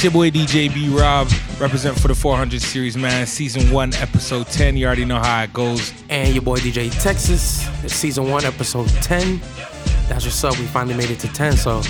[0.00, 1.28] It's your boy DJ B Rob,
[1.60, 3.26] represent for the 400 series, man.
[3.26, 4.78] Season 1, episode 10.
[4.78, 5.92] You already know how it goes.
[6.08, 7.68] And your boy DJ Texas.
[7.84, 9.38] It's season 1, episode 10.
[10.08, 10.58] That's what's up.
[10.58, 11.82] We finally made it to 10, so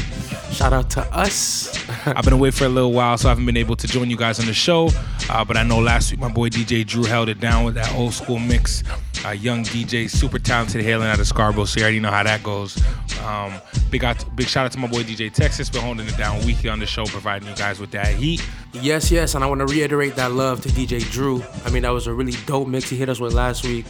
[0.50, 1.72] shout out to us.
[2.06, 4.16] I've been away for a little while, so I haven't been able to join you
[4.16, 4.90] guys on the show.
[5.28, 7.94] Uh, but I know last week my boy DJ Drew held it down with that
[7.94, 8.82] old school mix.
[9.24, 12.42] Uh, young DJ, super talented, hailing out of Scarborough, so you already know how that
[12.42, 12.82] goes.
[13.22, 16.44] Um, big out, big shout out to my boy DJ Texas, been holding it down
[16.46, 18.42] weekly on the show, providing you guys with that heat.
[18.72, 21.42] Yes, yes, and I want to reiterate that love to DJ Drew.
[21.66, 23.84] I mean, that was a really dope mix he hit us with last week.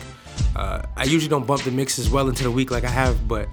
[0.57, 3.49] Uh, I usually don't bump the mixes well into the week like I have, but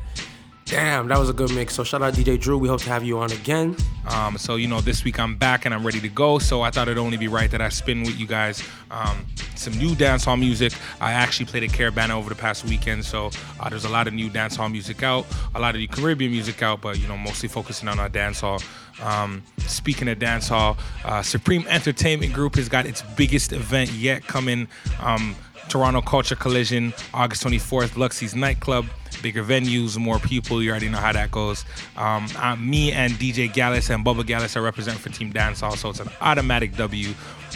[0.67, 1.75] Damn, that was a good mix.
[1.75, 2.57] So shout out DJ Drew.
[2.57, 3.73] We hope to have you on again.
[4.09, 6.39] Um, so you know, this week I'm back and I'm ready to go.
[6.39, 9.73] So I thought it'd only be right that I spin with you guys um, some
[9.77, 10.73] new dancehall music.
[10.99, 14.13] I actually played at Caribana over the past weekend, so uh, there's a lot of
[14.13, 17.47] new dancehall music out, a lot of the Caribbean music out, but you know, mostly
[17.47, 18.61] focusing on our dancehall.
[19.01, 24.67] Um, speaking of dancehall, uh, Supreme Entertainment Group has got its biggest event yet coming.
[25.01, 25.35] Um,
[25.69, 28.85] Toronto Culture Collision, August 24th, Luxie's nightclub
[29.21, 30.61] bigger venues, more people.
[30.61, 31.65] You already know how that goes.
[31.95, 35.89] Um, uh, me and DJ Gallus and Bubba Gallus are representing for Team Dancehall, so
[35.89, 37.13] it's an automatic W.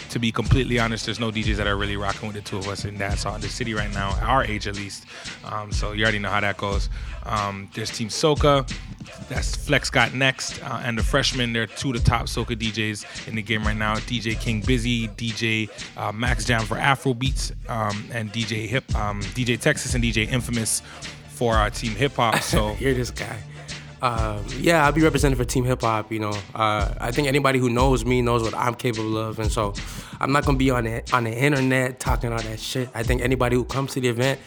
[0.10, 2.68] To be completely honest, there's no DJs that are really rocking with the two of
[2.68, 5.06] us in dancehall in the city right now, our age at least.
[5.46, 6.90] Um, so you already know how that goes.
[7.26, 8.70] Um, there's Team Soca,
[9.30, 11.54] that's Flex got next, uh, and the freshmen.
[11.54, 13.96] They're two of the top soca DJs in the game right now.
[13.96, 19.22] DJ King Busy, DJ uh, Max Jam for Afro Beats, um, and DJ Hip, um,
[19.22, 20.82] DJ Texas, and DJ Infamous
[21.30, 22.36] for our team hip hop.
[22.42, 23.40] So you're this guy.
[24.02, 26.12] Um, yeah, I'll be representing for Team Hip Hop.
[26.12, 29.52] You know, uh, I think anybody who knows me knows what I'm capable of, and
[29.52, 29.74] so
[30.20, 32.90] I'm not gonna be on the on the internet talking all that shit.
[32.96, 34.40] I think anybody who comes to the event,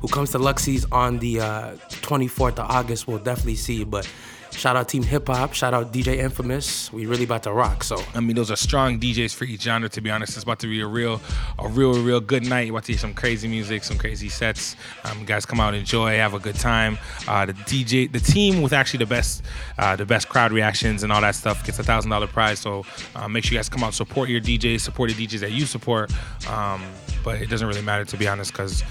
[0.00, 3.84] who comes to Luxie's on the uh, 24th of August, We'll definitely see.
[3.84, 4.08] But
[4.56, 5.52] Shout out Team Hip Hop.
[5.52, 6.90] Shout out DJ Infamous.
[6.90, 7.84] We really about to rock.
[7.84, 9.88] So I mean, those are strong DJs for each genre.
[9.90, 11.20] To be honest, it's about to be a real,
[11.58, 12.62] a real, real good night.
[12.66, 14.74] You about to hear some crazy music, some crazy sets.
[15.04, 16.98] Um, guys, come out, enjoy, have a good time.
[17.28, 19.42] Uh, the DJ, the team with actually the best,
[19.78, 22.58] uh, the best crowd reactions and all that stuff gets a thousand dollar prize.
[22.58, 25.52] So uh, make sure you guys come out, support your DJs, support the DJs that
[25.52, 26.10] you support.
[26.48, 26.82] Um,
[27.22, 28.82] but it doesn't really matter to be honest, because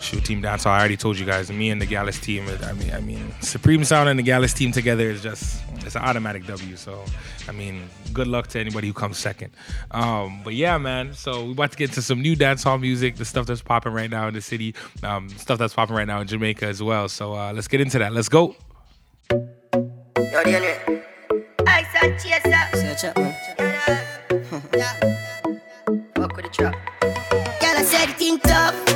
[0.00, 0.58] shoot team down.
[0.58, 2.48] So I already told you guys, me and the Gallus team.
[2.62, 6.02] I mean, I mean, Supreme Sound and the Gallus team together is just it's an
[6.02, 6.76] automatic W.
[6.76, 7.04] So
[7.48, 9.52] I mean, good luck to anybody who comes second.
[9.90, 11.14] Um, but yeah, man.
[11.14, 14.10] So we about to get to some new dancehall music, the stuff that's popping right
[14.10, 17.08] now in the city, um, stuff that's popping right now in Jamaica as well.
[17.08, 18.12] So uh, let's get into that.
[18.12, 18.56] Let's go.
[28.54, 28.86] Fuck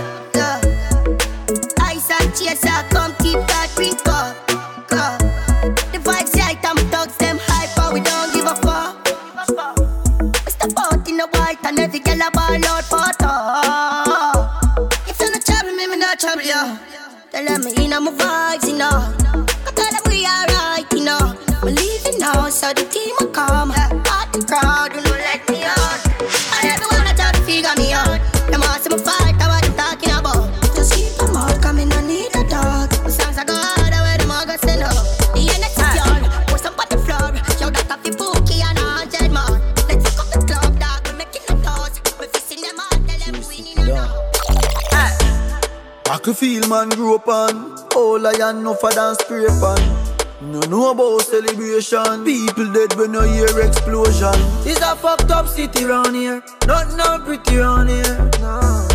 [48.26, 52.24] on All I am no for scrape on No know about celebration.
[52.24, 54.34] People dead when I hear explosion.
[54.64, 56.42] It's a fucked up city round here.
[56.66, 58.88] Not no pretty round here no.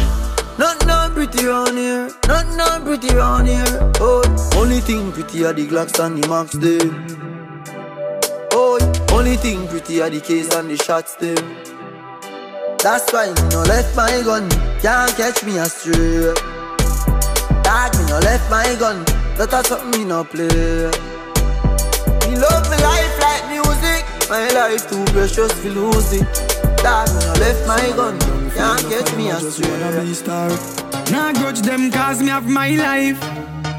[0.58, 2.12] Not no pretty round here.
[2.28, 3.92] Not no pretty round here.
[4.00, 4.24] Oh,
[4.58, 7.08] only thing pretty are the Glocks and the Max them
[8.52, 8.78] Oh,
[9.12, 11.38] only thing pretty are the case and the shots them
[12.80, 14.50] That's why me no left my gun.
[14.82, 16.34] Can't catch me astray.
[17.64, 19.19] Dog, me no left my gun.
[19.40, 20.92] That a something me no play.
[22.28, 24.04] Me love me life like music.
[24.28, 26.28] My life too precious to lose it.
[26.84, 28.20] Dog, me no left my gun.
[28.52, 29.64] Can't get me astray.
[31.10, 33.24] Nah grudge them cause me have my life.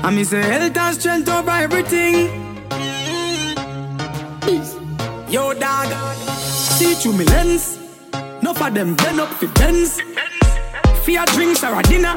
[0.03, 2.31] And me say health and strength over everything.
[5.29, 5.93] Yo, dog,
[6.41, 7.79] see through me lens.
[8.41, 10.01] No for them blend up for Benz.
[11.05, 12.17] Fear drinks or a dinner.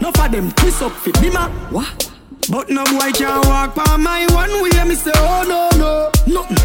[0.00, 1.50] No for them twist up for bimmer.
[1.72, 2.11] What?
[2.50, 4.84] But no boy can walk by my one way.
[4.84, 6.58] Me say, oh no, no, nothing.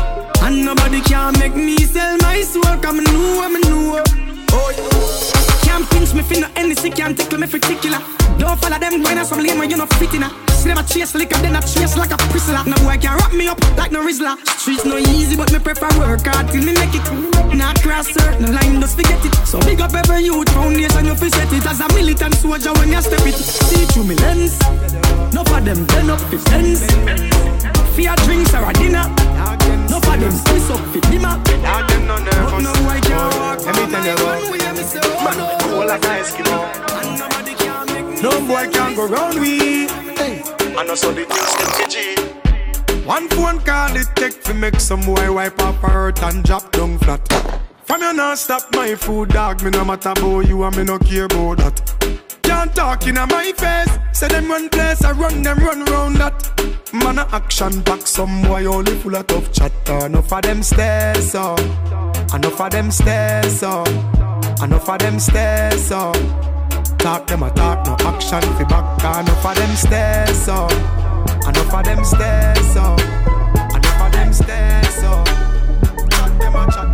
[0.43, 2.77] And nobody can make me sell my soul.
[2.81, 4.03] Come know, I'm know.
[4.51, 5.61] Oh, yeah.
[5.63, 7.99] Can't pinch me finna any sick, can't tickle me particular.
[8.39, 10.29] Don't follow them I some lame when you not fit in a.
[10.49, 12.63] See them a chase liquor, then a chase like a prisoner.
[12.65, 14.35] No boy can wrap me up like no Rizla.
[14.57, 17.05] Streets no easy, but me prefer work hard till me make it.
[17.55, 19.33] Not cross certain line, just forget it.
[19.45, 22.89] So big up every youth foundation, you fi set it as a militant soldier when
[22.89, 23.35] you step it.
[23.35, 24.57] See through me lens.
[25.33, 26.85] No for them turn up fi fence.
[27.95, 29.07] Fear drinks or a dinner.
[29.89, 31.37] No for them piss up fi dimmer.
[31.43, 33.65] But no boy can walk.
[33.65, 34.57] Let me tell you about
[34.87, 36.57] Man, cool like an Eskimo
[38.21, 40.41] No boy can go round we hey.
[40.77, 45.33] And also the things them KG One phone call it take to make some boy
[45.33, 47.27] wipe up hurt and drop down flat
[47.83, 50.97] From you not stop my food dog Me no matter about you and me no
[50.99, 51.96] care about that
[52.57, 53.99] Can't talk in my face.
[54.13, 56.33] Say them run place, I run them run round that.
[56.91, 61.31] Man a action back, some boy only full of tough chatter Enough of them stairs,
[61.31, 61.55] so.
[62.33, 63.83] Enough of them stairs, so.
[64.63, 66.11] Enough of them stairs, so.
[66.97, 69.03] Talk them a talk, no action fi back.
[69.03, 70.67] Enough of them stairs, so.
[71.47, 72.95] Enough of them stairs, so.
[73.75, 75.23] Enough of them stairs, so.
[76.09, 76.87] Chat them a chat,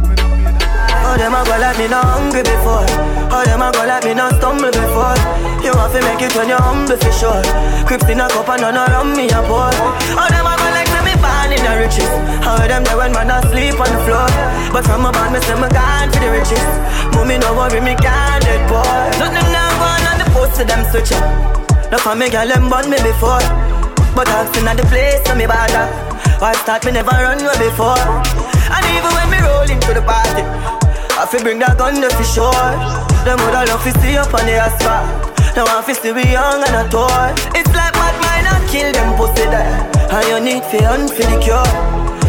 [1.05, 2.85] Oh, them a go like me not hungry before.
[3.31, 5.42] Oh, them a go like me not stumble before.
[5.73, 7.41] You have to make it when you're humble for sure.
[7.89, 9.73] Crips in a cup and none around me a pour.
[9.73, 12.13] Oh, them a go like say me born in the riches.
[12.45, 14.29] How them there when man asleep on the floor.
[14.69, 16.69] But from a band, me say me gone for the riches.
[17.17, 18.85] Mommy no worry, me can't dead boy.
[19.17, 21.25] Nothing now go on the post to them switch up.
[21.89, 23.41] No for me girl them born me before.
[24.13, 25.89] But I've seen at the place so me bother.
[26.37, 27.97] Why start me never run away before.
[27.97, 30.45] And even when me roll into the party.
[31.17, 32.69] I fi bring that gun there for sure.
[33.25, 35.32] Them woulda love to see up on the asphalt.
[35.53, 37.29] Now I fi see we young and a toy.
[37.53, 39.85] It's like mad mind and kill them pussy there.
[40.09, 41.61] And you need fi hunt for the cure.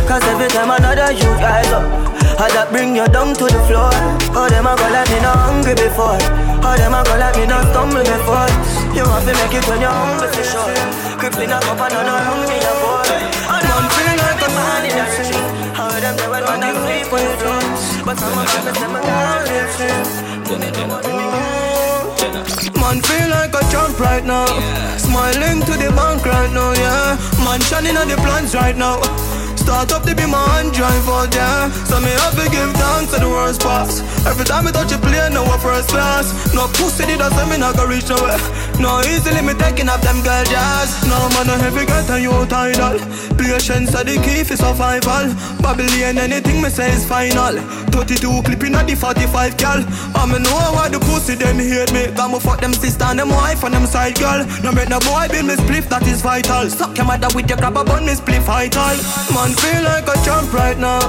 [0.04, 1.88] Cause every time another you rise up,
[2.36, 3.88] I that bring you down to the floor.
[4.36, 6.20] Oh, them a go like me not hungry before.
[6.68, 8.44] Oh, them a go like me not stumble before.
[8.92, 10.68] You want to make it when you're hungry for sure.
[11.16, 13.08] Crippling a cup and none around me a boy.
[13.48, 15.48] Man, feel like a man in the street.
[15.72, 17.64] How them there when man a sleep on the floor.
[18.04, 21.63] But some of them say me can't live free.
[22.34, 24.46] Man feel like a champ right now.
[24.98, 27.16] Smiling to the bank right now, yeah.
[27.44, 29.00] Man shining on the plans right now.
[29.54, 31.70] Start up to be my hand drive yeah.
[31.86, 34.13] So me have to give thanks to the worst pass.
[34.26, 36.32] Every time I touch a plane, no one first class.
[36.54, 38.40] No pussy did I say me not go reach nowhere.
[38.80, 40.96] No easily me taking up them girl jazz.
[41.04, 42.98] No man no heavy get a you tidal.
[43.36, 45.28] Patience are the key for survival.
[45.60, 47.60] Babylon anything me say is final.
[47.92, 49.84] 32 clipping at the 45 gal.
[50.16, 52.08] I me know why the pussy them hate me.
[52.16, 54.40] Got me fuck them sister and them wife and them side girl.
[54.64, 56.70] No make no boy build me spliff that is vital.
[56.70, 58.96] Suck your mother with your grab a bun me spliff vital.
[59.36, 61.02] Man feel like a champ right now.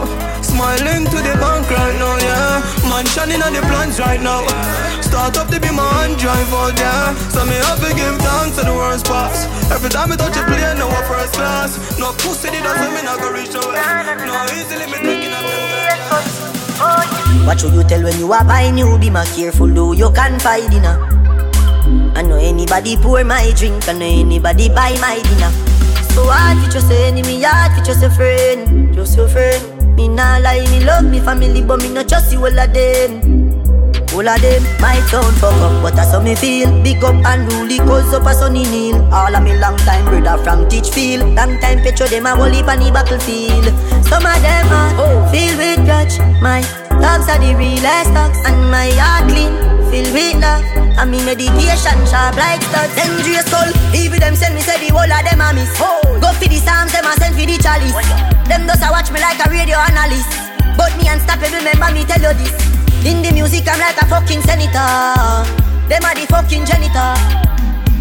[0.46, 2.62] Smiling to the bank right now, yeah.
[2.88, 4.46] Man shining on the plans right now.
[5.02, 7.14] Start up to be my hand drive out, yeah.
[7.30, 9.46] So me have to give thanks to the worst pass.
[9.72, 11.78] Every time I touch a plane, no first class.
[12.00, 14.16] No pussy did that, so me not go reach nowhere.
[14.26, 15.46] No easily me taking up
[17.46, 18.98] What should you tell when you are buying new?
[18.98, 20.98] Be more careful, though you can find dinner.
[22.16, 25.52] I know anybody pour my drink, I know anybody buy my dinner.
[26.16, 29.75] So hard for just say enemy, hard for just a friend, just your friend.
[29.96, 33.46] Me nah lie, me love me family, but me not trust you all of them.
[34.14, 36.68] All of them my sound fuck up, but that's how me feel.
[36.84, 39.02] Big up and rule cause up a sunny kneel.
[39.14, 41.36] All of me long time brother from Teachfield.
[41.36, 43.66] Long time petro them a whole heap on the battlefield.
[44.04, 46.20] Some of them are filled with grudge.
[46.42, 46.60] My
[47.00, 49.56] dogs are the realest dogs, and my heart clean,
[49.92, 50.64] filled with love.
[51.00, 52.96] And me meditation sharp like studs.
[52.96, 55.72] Dangerous soul, even them send me say the whole of them a miss.
[55.80, 58.35] Go for the psalms, them a send for the chalice.
[58.48, 60.30] Them just a watch me like a radio analyst.
[60.78, 62.54] But me unstoppable, remember me tell you this.
[63.06, 65.46] In the music, I'm like a fucking senator.
[65.90, 67.14] Them are the fucking janitor.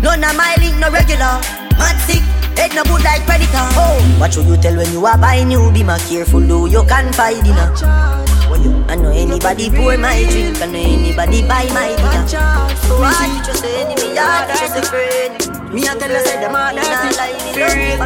[0.01, 1.41] None of my link no regular.
[1.77, 2.23] Mad sick,
[2.57, 3.69] head no good like predator.
[3.77, 5.71] Oh, what should you tell when you are buying new?
[5.73, 8.24] Be more careful, though you can find dinner.
[8.89, 12.27] I know anybody pour my drink, I know anybody buy my dinner.
[12.87, 15.73] So I just say enemy, I just a friend.
[15.75, 17.11] Me I tell you say them all dirty,
[17.59, 17.99] for real.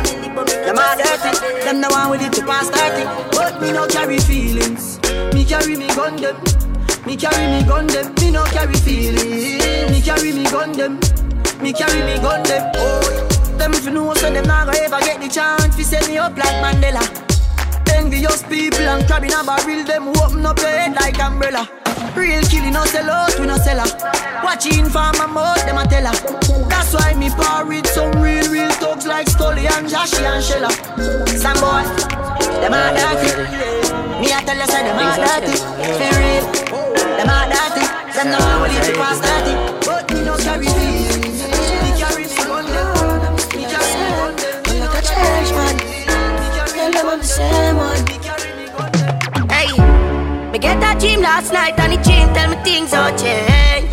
[0.64, 3.05] Them all dirty, them the one with it to pass 30.
[3.37, 4.99] But me no carry feelings.
[5.35, 6.37] Me carry me gun them.
[7.05, 8.14] Me carry me gun them.
[8.21, 9.90] Me no carry feelings.
[9.90, 10.99] Me carry me gun them.
[11.61, 12.73] Me carry me gun them.
[12.76, 13.02] Oh,
[13.59, 16.17] them if you know so them not gonna ever get the chance to set me
[16.17, 17.27] up like Mandela.
[18.09, 21.69] Envious people and crab in a barrel, them open up your head like umbrella.
[22.17, 24.41] Real killing no sell out, we no sell her.
[24.43, 26.17] Watching for my mouth, them a tell her.
[26.71, 30.73] That's why me par with some real, real thugs like Stolly and Joshy and Shella.
[31.37, 31.85] Some boy,
[32.65, 33.29] them a dirty.
[34.25, 35.61] Me a tell you say them a dirty.
[36.00, 36.45] For real,
[37.12, 37.85] them a dirty.
[38.17, 39.85] Them no one will leave you past 30.
[39.85, 40.65] But me no carry
[46.99, 48.02] them on the same one.
[49.55, 49.71] Hey,
[50.50, 53.88] me get that dream last night and the dream Tell me things all change.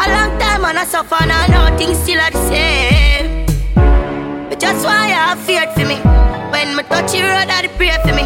[0.00, 3.46] A long time and I suffer and I know things still are the same.
[4.48, 5.98] But just why I feared for me.
[6.52, 8.24] When me touch the road, I pray for me.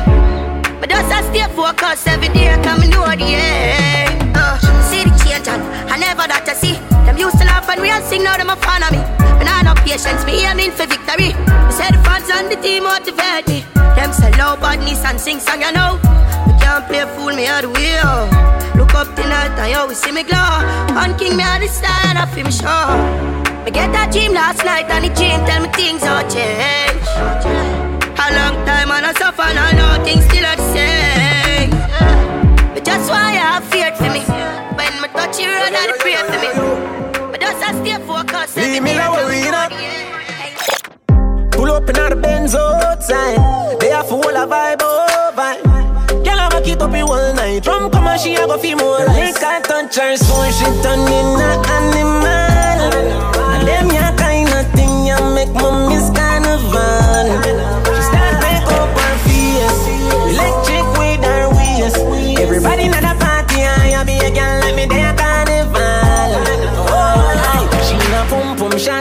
[0.81, 4.37] But just I stay focused every day, come and know the end.
[4.37, 6.75] Uh, see the change and I never that I see.
[7.07, 8.99] Them used to love and real sing, now them a fan of me.
[9.41, 11.37] And I no patience, me aiming for victory.
[11.37, 13.65] Me say the fans and the team motivate me.
[13.97, 16.01] Them say low badness and sing song, you know.
[16.47, 18.29] Me can't play fool, me out the wheel.
[18.79, 20.39] Look up tonight and you see me glow.
[20.97, 23.39] On King, me at the side, I feel me sure.
[23.65, 27.05] Me get a dream last night and the dream tell me things all change.
[28.17, 31.71] A long time and I suffer and I know things still are the same.
[32.73, 34.23] But just why I feared for me.
[34.79, 36.68] When me touch you, and I pray for me.
[37.59, 38.57] But just I stay focused.
[38.57, 39.71] Leave me now, we not.
[41.53, 43.81] Pull up in the Benz oh, outside.
[43.81, 46.23] They have full of vibe oh, over.
[46.23, 47.65] Girl, I'ma keep up it all night.
[47.65, 49.43] Drum come and she a go feel more like.
[49.43, 52.27] I touch her so she turn in a animal.
[53.55, 55.78] And them ya kind of thing ya make me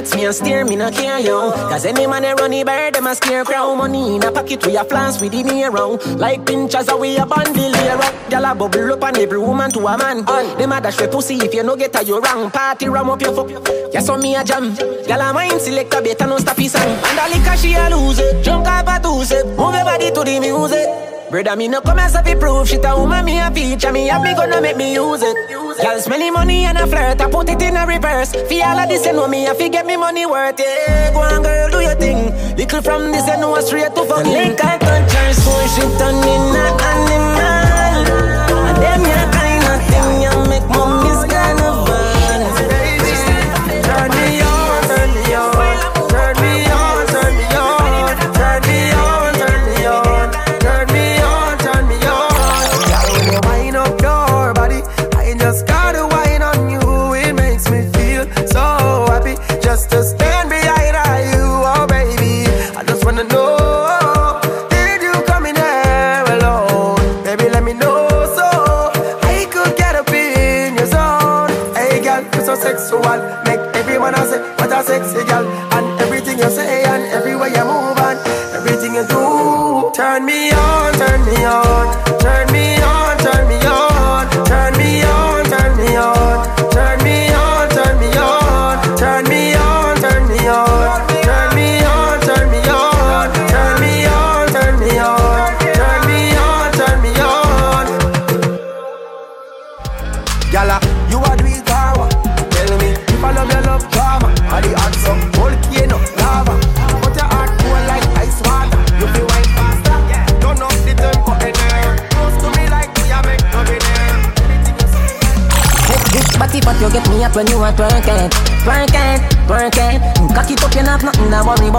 [0.10, 1.52] pum me a steer, me no care yo.
[1.52, 3.76] Cause any man a runny bird, them a scare crow.
[3.76, 5.98] Money in a pocket, we a flans with the hero.
[6.18, 8.14] Like pinchers, we a bundle here up.
[8.30, 10.26] Gyal a bubble up on every woman to a man.
[10.58, 12.52] Them a dash for pussy if you no get a you wrong.
[12.52, 13.50] Party ram up your fuck.
[13.94, 14.74] Yeah, so me a jam.
[14.74, 16.84] Gyal a mind select a better no stop his song.
[16.84, 18.44] And a liquor she a lose it.
[18.44, 19.46] Drunk up a two step.
[19.46, 21.17] Move your body to the music.
[21.30, 24.08] Brother, me no come as a fi proof shit a woman me a feature me
[24.08, 25.36] have me gonna make me use it.
[25.82, 28.32] Girl smelly money and a flirt, I put it in a reverse.
[28.32, 31.14] Fi all of this you know me, I fi get me money worth it.
[31.14, 32.32] Go on girl, do your thing.
[32.56, 34.32] Little from this you know straight to fucking.
[34.32, 37.57] Link I touch her so she turn in a animal.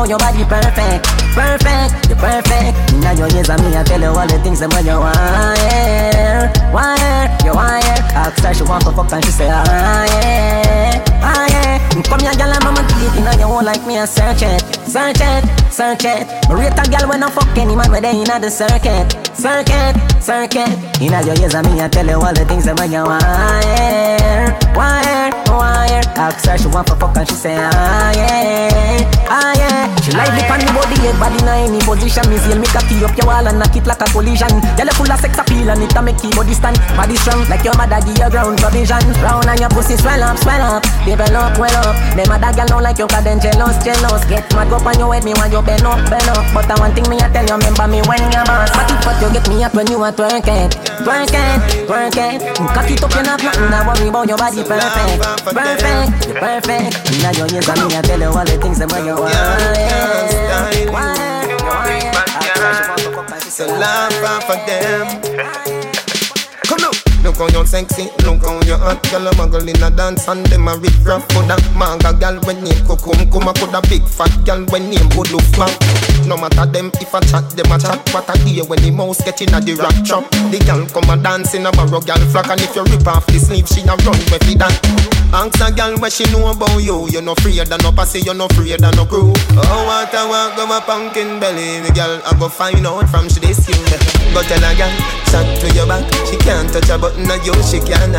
[0.08, 1.04] Your body perfect,
[1.36, 2.72] perfect, you're perfect.
[3.04, 4.96] Now your ears and me, I tell you all the things that when you.
[6.72, 11.04] Want yeah, you yeah Ask her she want to fuck and she say ah yeah,
[11.20, 11.76] ah yeah.
[12.08, 14.64] Come here girl, I'm a deep in your hole like me, I search it.
[14.88, 16.24] Search it, search it.
[16.48, 19.12] Me rate a girl when I fuck any man where they in the circuit.
[19.36, 19.92] Circuit,
[20.24, 20.72] circuit.
[21.04, 23.20] Inna your ears and me, I tell you all the things that when you want
[24.80, 25.27] yeah,
[25.58, 29.90] want yeah Ask her she want to fuck and she say ah yeah, ah yeah.
[30.02, 33.02] She like the pan the body head body in any position Me see me cocky
[33.02, 34.50] up your wall and knock it like a collision.
[34.78, 37.64] Girl full of sex appeal and it a make your body stand Body strong like
[37.64, 38.58] your mother give you ground.
[38.58, 40.82] Provision Round and your pussy swell up, swell up.
[41.04, 41.96] Develop well up.
[42.16, 44.25] Them other girl don't like you cause them jealous, jealous.
[44.26, 46.44] Get mad up on your head me want you bend up, bend up.
[46.54, 48.70] But I one thing me I tell you remember me when you're boss.
[48.72, 50.70] But if what you get me up when you are twerking
[51.04, 52.38] Twerking, twerking.
[52.75, 55.22] Cock it up you not nothing to worry about your body perfect.
[55.44, 56.92] Perfect, you perfect.
[57.12, 60.90] Inna your ears and me I tell you all the things that you want yeah.
[60.90, 62.14] Want it, you want it.
[62.14, 65.77] Ask her, she want to fuck it's a long life for them.
[67.38, 70.45] Look how you sexy, look how you hot Girl a muggle in a dance and
[70.47, 74.64] them a rip rough Coulda manga girl when name Kukum Kuma coulda big fat girl
[74.75, 75.71] when name good look fat
[76.26, 79.23] No matter them if I chat, them a chat What a day when the mouse
[79.23, 82.18] get in a the rock trap The girl come a dance in a barrow girl
[82.26, 85.61] flock And if you rip off the sleeve, she a run with it that Ask
[85.61, 87.04] a girl what she know about you.
[87.12, 89.37] You no not free than no pussy, you no not free than no crew.
[89.61, 91.85] Oh, what I want, go my pumpkin belly.
[91.85, 93.76] Me girl, I go find out from she this you.
[94.33, 94.88] Go tell a girl,
[95.28, 96.00] chat to your back.
[96.25, 98.14] She can't touch a button of you, she can't.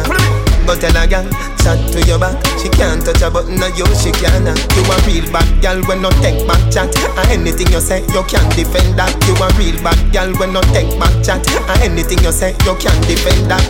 [0.65, 1.25] Go tell a girl,
[1.63, 2.37] chat to your back.
[2.61, 4.45] She can't touch a button of you, she can't.
[4.45, 6.93] You a real bad girl when no take back chat.
[7.17, 9.13] And anything you say, you can't defend that.
[9.25, 11.41] You a real bad girl when no take back chat.
[11.69, 13.65] And anything you say, you can't defend that.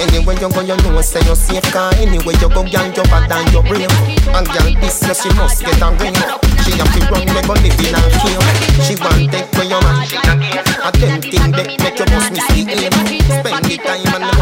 [0.00, 3.30] Anyway you go, you know say you safe Cause anyway you go, girl, you bad
[3.30, 3.86] than your brain
[4.34, 6.18] A girl this year she must get a ring
[6.66, 8.42] She have to run, me go live in a cave
[8.82, 10.02] She want take for your man
[10.82, 12.90] A tempting deck make you must miss the aim
[13.22, 14.33] Spend the time and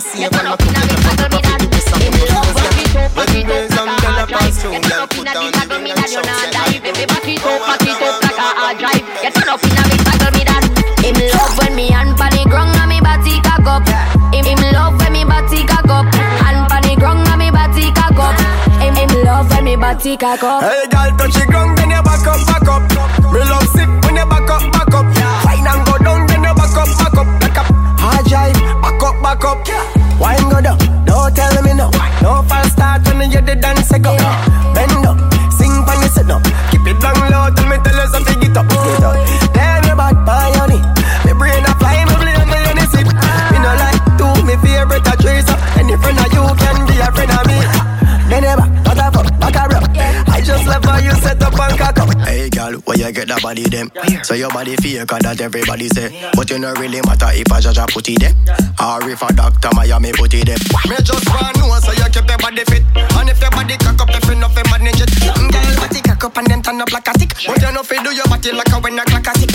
[0.00, 2.12] the money we save And I put in the front of the rest of your
[2.14, 3.08] shoes, girl.
[3.14, 6.78] When the days and girl pass through, girl Put on the ring and shout, say
[6.78, 9.04] Baby, back it up, back it up like a hard drive.
[9.22, 10.64] Get turn up in a big cycle, me that
[11.02, 13.82] Him love when me hand pa the ground and me body cock up.
[14.34, 16.06] Him, him love when me body cock up.
[16.14, 18.38] Hand pa the ground and me body cock up.
[18.78, 20.62] Him, him love when me body cock up.
[20.62, 21.47] Hey, girl, touch the ground, then you
[53.48, 53.88] body them?
[54.24, 56.12] So your body fake, cause that everybody say.
[56.36, 58.36] But you no really matter if I judge a put it there.
[58.76, 60.60] Or if a doctor Miami put it there.
[60.84, 62.84] Me just want know so you keep your body fit.
[63.16, 65.08] And if your body cock up, if you know fi manage it.
[65.32, 67.32] Mm, Girl, body cock up and then turn up like a stick.
[67.48, 69.47] But you know fi do your body like a when a clock a tick.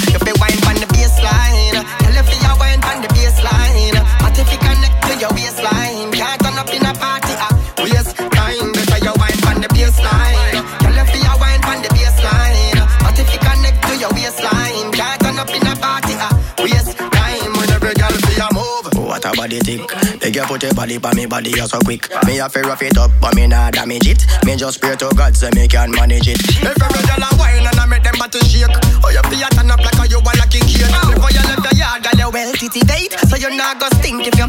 [19.59, 20.19] Body tick.
[20.19, 22.09] They get put your body pa me body you so quick.
[22.25, 24.25] Me a fi rough it up, but me nah damage it.
[24.45, 26.39] Me just pray to God so me can manage it.
[26.63, 28.65] Every girl a wine and I make them body shake,
[29.03, 30.89] oh you fi a turn up like a you a lucky kid.
[31.13, 34.35] Before you left the yard, girl you well titivate, so you not go stink if
[34.37, 34.47] you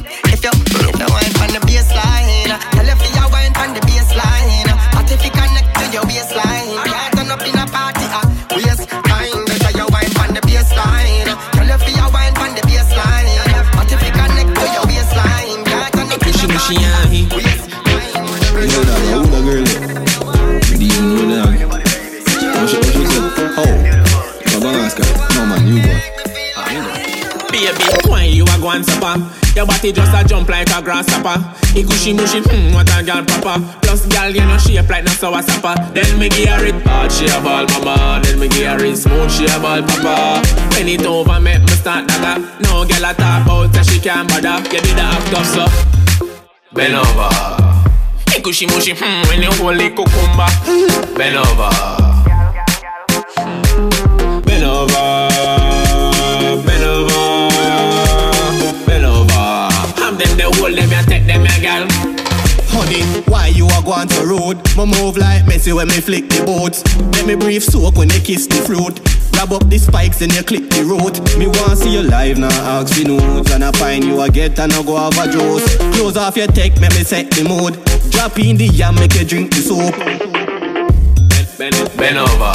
[29.84, 31.36] Body just a jump like a grasshopper.
[31.74, 33.60] He cushy mushy, hmm, what a girl proper.
[33.82, 35.74] Plus, girl, you know shape like no sour sapper.
[35.92, 38.18] Then me give her it hard, she a ball mama.
[38.24, 40.40] Then me give her it smooth, she a ball papa.
[40.72, 42.40] When it over, make me start dagger.
[42.62, 44.56] No girl a talk that she can't bother.
[44.72, 45.68] You did the act up, so
[46.72, 47.28] bend over.
[48.34, 50.48] It cushy mushy, hmm, when you hold it cucumber.
[51.14, 51.68] Bend over.
[54.46, 55.33] Bend over.
[62.84, 63.00] Honey,
[63.32, 64.60] why you a go on the road?
[64.76, 66.84] Me move like Messi when me flick the boats.
[67.16, 69.00] Let me breathe soak when they kiss the fruit.
[69.32, 71.16] Grab up the spikes and you click the road.
[71.38, 74.58] Me want see you live now, ask for notes And I find you a get
[74.58, 77.80] and I go have a juice Close off your tech, make me set the mood.
[78.12, 79.96] Drop in the yam, make you drink the soup.
[81.56, 82.52] Bend, bend over.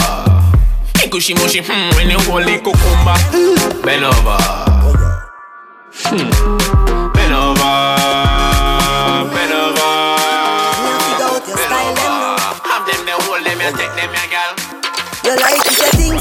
[1.02, 3.18] It cushy mushy, hmm, when you hold it cucumber.
[3.82, 4.38] Bend over.
[6.06, 6.89] Hmm.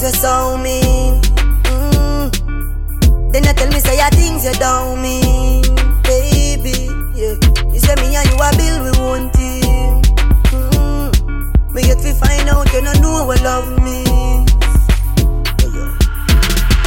[0.09, 1.21] It, your things are so mean.
[1.65, 3.33] Mm.
[3.33, 5.63] Then you tell me say your things you don't mean,
[6.03, 6.89] baby.
[7.15, 7.37] Yeah,
[7.73, 10.03] you say me and you a bill we one team.
[10.53, 11.75] Mm.
[11.75, 14.51] Me yet we find out you don't know what love means.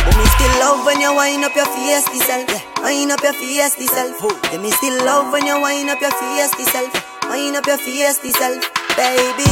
[0.02, 2.50] But me still love when you wind up your face self.
[2.50, 4.18] Yeah, wind up your face self.
[4.52, 6.92] Yeah, me still love when you wind up your face self.
[7.30, 8.62] Wind up your face self,
[8.98, 9.52] baby.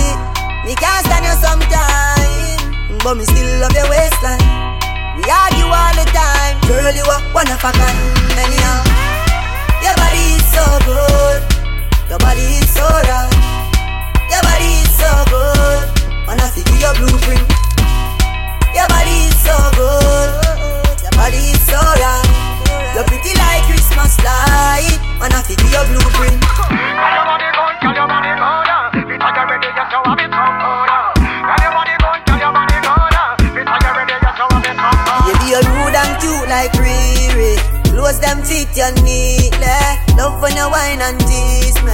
[0.65, 2.18] Me can't stand you sometime,
[3.03, 4.41] but me still love your waistline.
[5.15, 6.91] We argue all the time, girl.
[6.91, 7.99] You are one of a kind.
[8.35, 8.83] Anyhow,
[9.83, 11.39] your body is so good,
[12.09, 13.31] your body is so right,
[14.27, 15.83] your body is so good.
[16.27, 17.45] Wanna see you your blueprint.
[18.75, 20.29] Your body is so good,
[21.03, 22.27] your body is so right.
[22.95, 24.99] You're pretty like Christmas light.
[25.19, 26.39] Wanna see you your blueprint.
[26.43, 28.29] Girl, your body good, girl, your body
[38.43, 38.69] good.
[40.55, 41.91] you wine and tease me.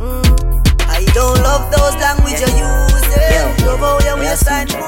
[0.00, 0.24] Mm.
[0.88, 3.16] I don't love those language you use.
[3.16, 3.54] Yeah.
[3.66, 4.78] Love how you waistline move.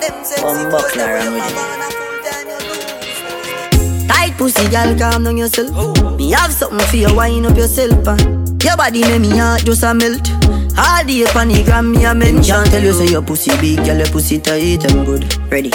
[0.00, 2.48] Them sexy clothes that you have on a full time.
[4.08, 5.70] Tight pussy, girl, calm down yourself.
[6.16, 8.06] Me have something for you, wind up yourself.
[8.06, 8.16] Uh.
[8.64, 10.30] Your body make me heart just a melt.
[10.76, 12.64] All day the gram, me a mention.
[12.64, 15.36] Tell you say your pussy big, girl, your pussy tight and good.
[15.52, 15.70] Ready.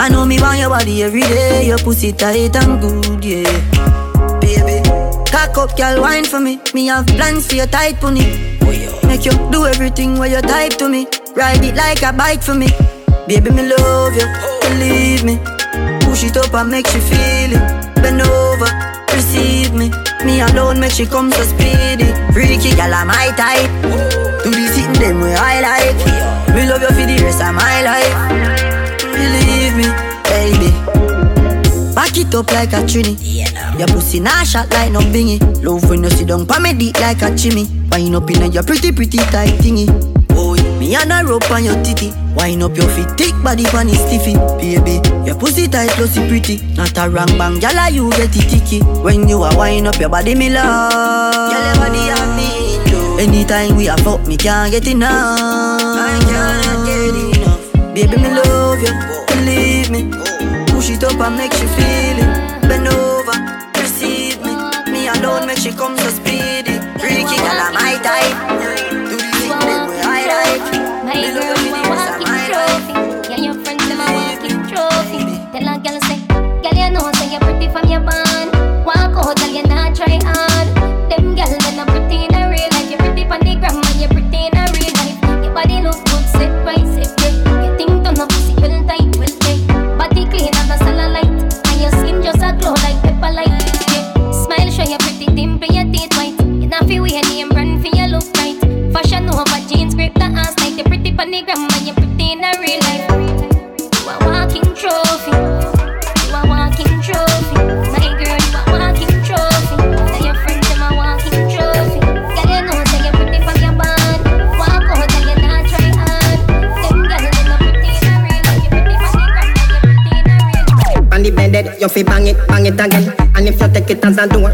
[0.00, 1.66] I know me want your body every day.
[1.66, 4.40] Your pussy tight and good, yeah.
[4.40, 4.80] Baby,
[5.30, 6.58] cock up, girl, wine for me.
[6.72, 8.56] Me have plans for your tight pony.
[9.04, 11.06] Make you do everything where you type to me.
[11.36, 12.68] Ride it like a bike for me.
[13.28, 14.26] Baby, me love you,
[14.62, 15.36] believe me.
[16.06, 17.94] Push it up and make you feel it.
[17.96, 18.70] Bend over,
[19.12, 19.90] receive me.
[20.24, 22.08] Me alone make she come so speedy.
[22.32, 23.68] Freaky gal, I'm my type.
[24.44, 26.56] Do the sitting them way I like.
[26.56, 28.69] Me love you for the rest of my life.
[29.80, 29.88] Me,
[30.28, 30.68] baby.
[31.94, 33.16] Back it up like a trini.
[33.78, 35.40] Your pussy nah shot like no bingy.
[35.64, 37.66] Love when you sit down pa me deep like a chimney.
[37.90, 39.88] Wind up in your pretty pretty tight thingy.
[40.28, 42.12] Boy, me and a rope on your titty.
[42.36, 44.34] Wind up your feet, thick body pan is stiffy.
[44.60, 46.60] Baby, your pussy tight, glossy pretty.
[46.74, 48.80] Not a wrong bang, gyal you get it ticky.
[49.00, 50.92] When you are wind up your body, me love.
[51.52, 52.70] Gyal body have me
[53.20, 55.38] Anytime we a fuck, me can't get enough.
[55.40, 57.94] I can't get enough.
[57.94, 59.19] Baby, me love you,
[59.90, 60.08] me.
[60.68, 62.68] Push it up and make you feel it.
[62.68, 63.36] Bend over,
[63.78, 64.54] receive me.
[64.92, 66.78] Me alone make she come so speedy.
[66.98, 68.49] Freaky girl, I'm my type.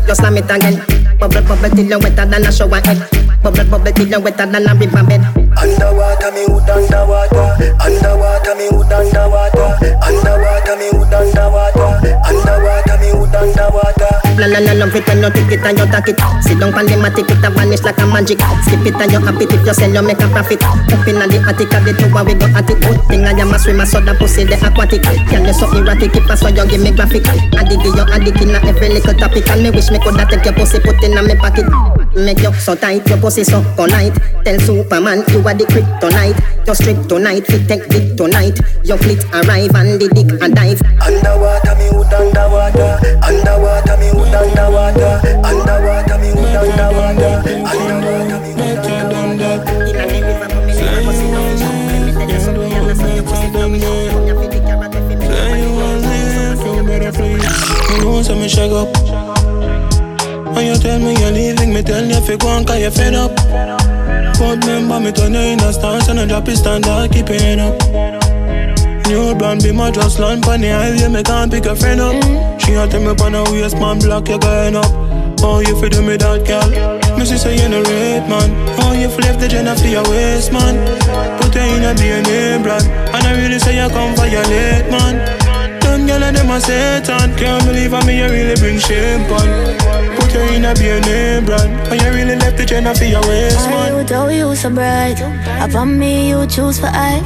[0.07, 0.77] You slam it again.
[1.19, 2.99] Bubble, bubble till you wetter than a shower head.
[3.42, 5.23] Bubble, bubble till you wetter than a river bed.
[5.57, 7.75] Underwater, me hood underwater.
[7.81, 8.26] Underwater,
[14.47, 16.21] La la la love it when you take it and you take it.
[16.39, 18.39] Sit down pan the matic, it a vanish like a magic.
[18.63, 20.63] Skip it and you happy if you sell, you make a profit.
[20.63, 22.79] Up inna the attic of the tower, we go at it.
[22.79, 25.03] Good thing I am a swimmer, so the pussy the aquatic.
[25.03, 27.27] Can you so erratic, keep us so you give me graphic.
[27.27, 29.51] Addict, you addict inna every little topic.
[29.51, 31.67] And me wish me coulda take your pussy, put inna me pocket.
[32.15, 34.15] Make you so tight, your pussy so polite.
[34.47, 36.39] Tell Superman you are the kryptonite.
[36.63, 38.63] You're strict tonight, fit take dick tonight.
[38.87, 40.79] Your fleet arrive and the dick and dive.
[41.03, 42.95] Underwater, me hood underwater.
[43.27, 45.20] Underwater, me hood underwater.
[45.44, 47.33] Underwater, me hood underwater.
[47.66, 49.16] Underwater, me hood
[57.90, 58.88] You know so me shake up.
[60.55, 62.90] When you tell me you're leaving Me tell you if you go on cause you
[62.90, 63.37] fed up.
[64.38, 67.59] But remember me turn you in a stance And I drop it standard keep it
[67.59, 68.26] up
[69.09, 72.14] New brand be my just land Pon the highway me can't pick a friend up.
[72.14, 72.61] Mm.
[72.61, 74.90] She a tell me pon a waist man block you going up.
[75.47, 76.71] Oh you fi do me that girl?
[77.16, 78.51] Me see say you no rate man.
[78.83, 80.75] Oh you fi left the Jenna for your waist man.
[81.38, 82.83] Put her in a DNA brand.
[83.14, 85.23] And I really say you come violate man.
[85.81, 87.31] Them gyal and them a Satan.
[87.38, 89.47] Can't believe how me you really bring shame pon.
[90.19, 91.71] Put her in a DNA brand.
[91.95, 93.95] And you really left the Jenna for your waist man.
[93.95, 95.23] You though you so bright.
[95.62, 97.23] Upon me you choose for I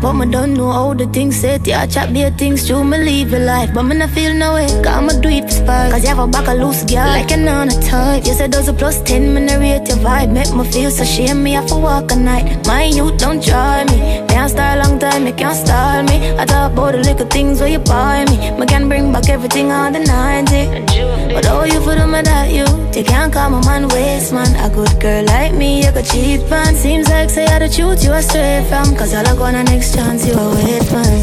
[0.00, 3.32] But me don't know how the things set Yeah, chat be things true, me live
[3.32, 3.70] your life.
[3.74, 5.90] But me not feel no way, me do it for spite.
[5.90, 8.24] Cause you have a back a loose girl, like an on a type.
[8.24, 10.32] You said those a plus 10, me not rate your vibe.
[10.32, 12.64] Make me feel so shame, me have to walk a night.
[12.66, 14.24] My youth don't try me.
[14.28, 16.38] Can't start long time, you can't style me.
[16.38, 18.52] I talk about the little things where you buy me.
[18.58, 22.64] Me can bring back everything on the 90 But all you for them that you.
[22.92, 24.48] They can't call my man waste man.
[24.64, 28.02] A good girl like me, you could cheat man Seems like say I the truth
[28.02, 31.14] you are straight from Cause all I got on next chance you a wait man.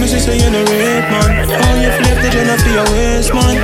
[0.00, 1.48] Me see say you no rape man.
[1.52, 3.56] Oh you flip the Jenna for your waist man.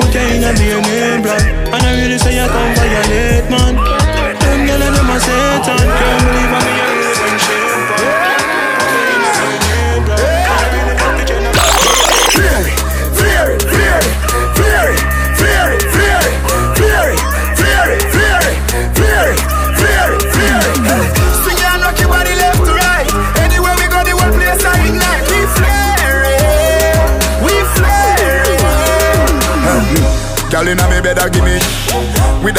[0.00, 3.74] Put you in a DNA brand And I really say you come violate man.
[4.42, 5.78] Them gyal and them a Satan.
[5.78, 6.93] Can't believe how me
[14.54, 15.13] brand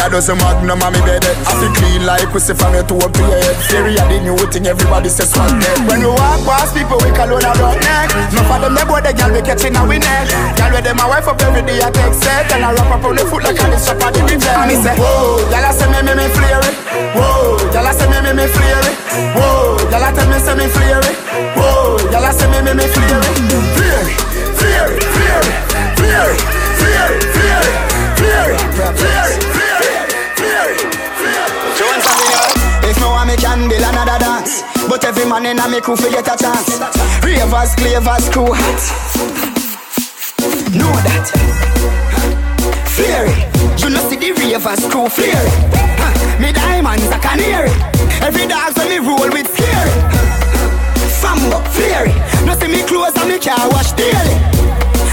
[0.06, 1.26] a dozen magnum on me bed.
[1.50, 3.58] I feel clean like pussy from your toe up to your head.
[3.66, 5.78] Theory a the new thing, everybody says swag neck.
[5.90, 8.14] When you walk past people, we call on rock neck.
[8.34, 10.30] No for them, they boy the girl we catching we neck.
[10.58, 12.46] Girl with them, my wife up every day, I take set.
[12.54, 14.70] And I wrap up on the foot like a this shop at the big And
[14.70, 16.62] me say, whoa, I say me, me, me flare.
[17.18, 18.86] Whoa, I say me, me, me flare.
[19.34, 21.02] Whoa, I tell me, say me flare.
[21.58, 23.42] Whoa, I say me, me, me flare it.
[24.54, 25.58] Flare it, flare it,
[25.98, 26.46] flare it,
[28.94, 29.55] flare
[33.36, 34.64] me can build another dance.
[34.88, 36.80] But every man in a me crew get a chance.
[37.24, 38.82] Ravers, clavers, crew hot.
[40.72, 41.28] Know that.
[42.96, 43.28] Flare
[43.80, 47.72] You know see the ravers crew Ha, Me diamonds a canary.
[48.22, 49.92] Every dog when me roll with scary
[51.20, 54.36] Fambo, flare it No see me clothes and me car wash daily.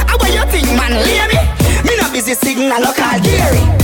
[0.07, 1.41] How you think man, lay me?
[1.89, 3.82] Me no busy signal local Gary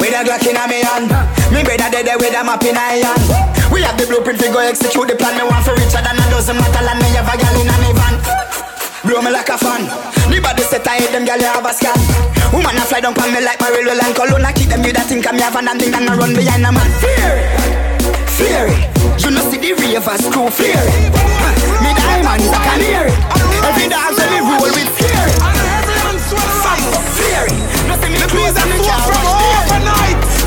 [0.00, 1.12] with a Glock in a me hand.
[1.52, 3.24] Me brother dead with a map in a hand.
[3.70, 5.36] We have the blueprint, we go execute the plan.
[5.36, 7.76] Me want for richer than a dozen metal And me have a gal in a
[7.84, 8.16] me van.
[9.04, 9.84] Blow me like a fan.
[10.32, 11.96] The body set I hate them gal have a scan.
[12.50, 14.92] Woman a fly down on me like my railway line Cologne I keep them you
[14.96, 16.88] that think I'm have and think I'm run behind a man.
[18.40, 21.19] Fear it, You know see the ravers crew fear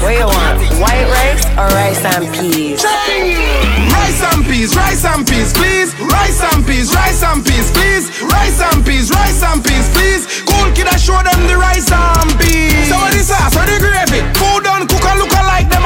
[0.03, 0.59] What you want?
[0.83, 2.83] White rice or rice and peas?
[2.83, 5.95] Rice and peas, rice and peas, please.
[5.95, 8.11] Rice and peas, rice and peas, please.
[8.21, 10.43] Rice and peas, rice and peas, please.
[10.43, 12.91] Cool kid, I show them the rice and peas.
[12.91, 14.19] So what is sauce, what the gravy?
[14.35, 15.32] Food done, cook and look alike, them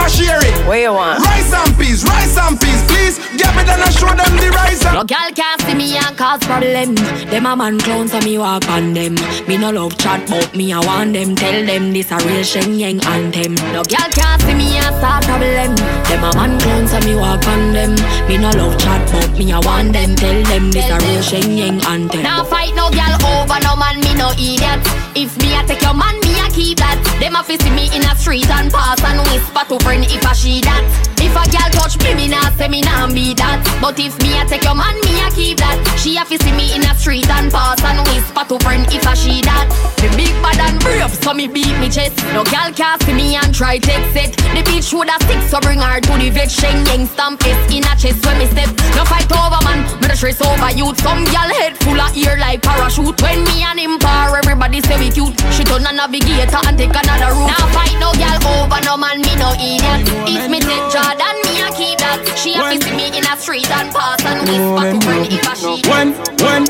[0.07, 0.55] a share it.
[0.67, 1.23] What you want?
[1.23, 3.15] Rice and peas, rice and peas, please.
[3.35, 6.15] Get me then I show them the rice and No girl can't see me and
[6.17, 6.95] cause problem.
[7.29, 9.15] Them a man clowns so me walk on them.
[9.47, 11.35] Me no love chat but me I want them.
[11.35, 13.55] Tell them this a real Shenyeng anthem.
[13.75, 15.75] No girl can't see me and start problem.
[16.07, 17.93] Them a man clowns so me walk on them.
[18.27, 20.15] Me no love chat but me I want them.
[20.15, 22.23] Tell them this a real Shenyeng anthem.
[22.23, 24.81] Now fight no girl over no man, me no idiot.
[25.15, 26.26] If me a take your man, me a
[26.57, 26.97] keep that.
[27.21, 30.25] Them a fi see me in a street and pass and whisper to friend if
[30.25, 31.16] I she that.
[31.27, 33.59] If a girl touch me, me nah say me nah be that.
[33.83, 35.75] But if me a take your man, me a keep that.
[35.99, 39.03] She a fi see me in a street and pass and whisper to friend if
[39.03, 39.67] I she that.
[39.99, 42.15] Me big bad and brave, so me beat me chest.
[42.31, 44.31] No girl can see me and try take set.
[44.55, 46.47] The bitch woulda stick, so bring her to the vet.
[46.47, 48.71] Shenyeng stamp fist in a chest when me step.
[48.95, 50.95] No fight over man, me no stress over youth.
[51.03, 53.19] Some girl head full of ear like parachute.
[53.19, 55.35] When me and him par, everybody say we cute.
[55.51, 57.51] She turn a navigator and take another route.
[57.51, 60.07] Now fight no girl over no man, me no idiot.
[60.23, 61.16] If me take Jordan,
[61.57, 62.21] me a keep that.
[62.37, 65.47] She a fi see me in a street and pass and whisper to friend if
[65.47, 65.81] I she.
[65.89, 66.13] When,
[66.45, 66.63] when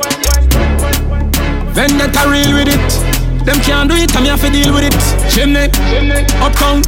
[1.73, 3.17] Vendetta real with it.
[3.45, 5.31] Them can't do it, I'm here to deal with it.
[5.31, 5.71] Chimney,
[6.43, 6.83] Uptown,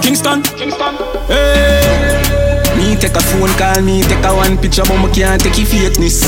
[0.00, 0.44] Kingston,
[1.26, 2.17] Hey
[2.78, 5.66] me take a phone call, me take a one picture, but me can't take your
[5.66, 6.22] fakeness.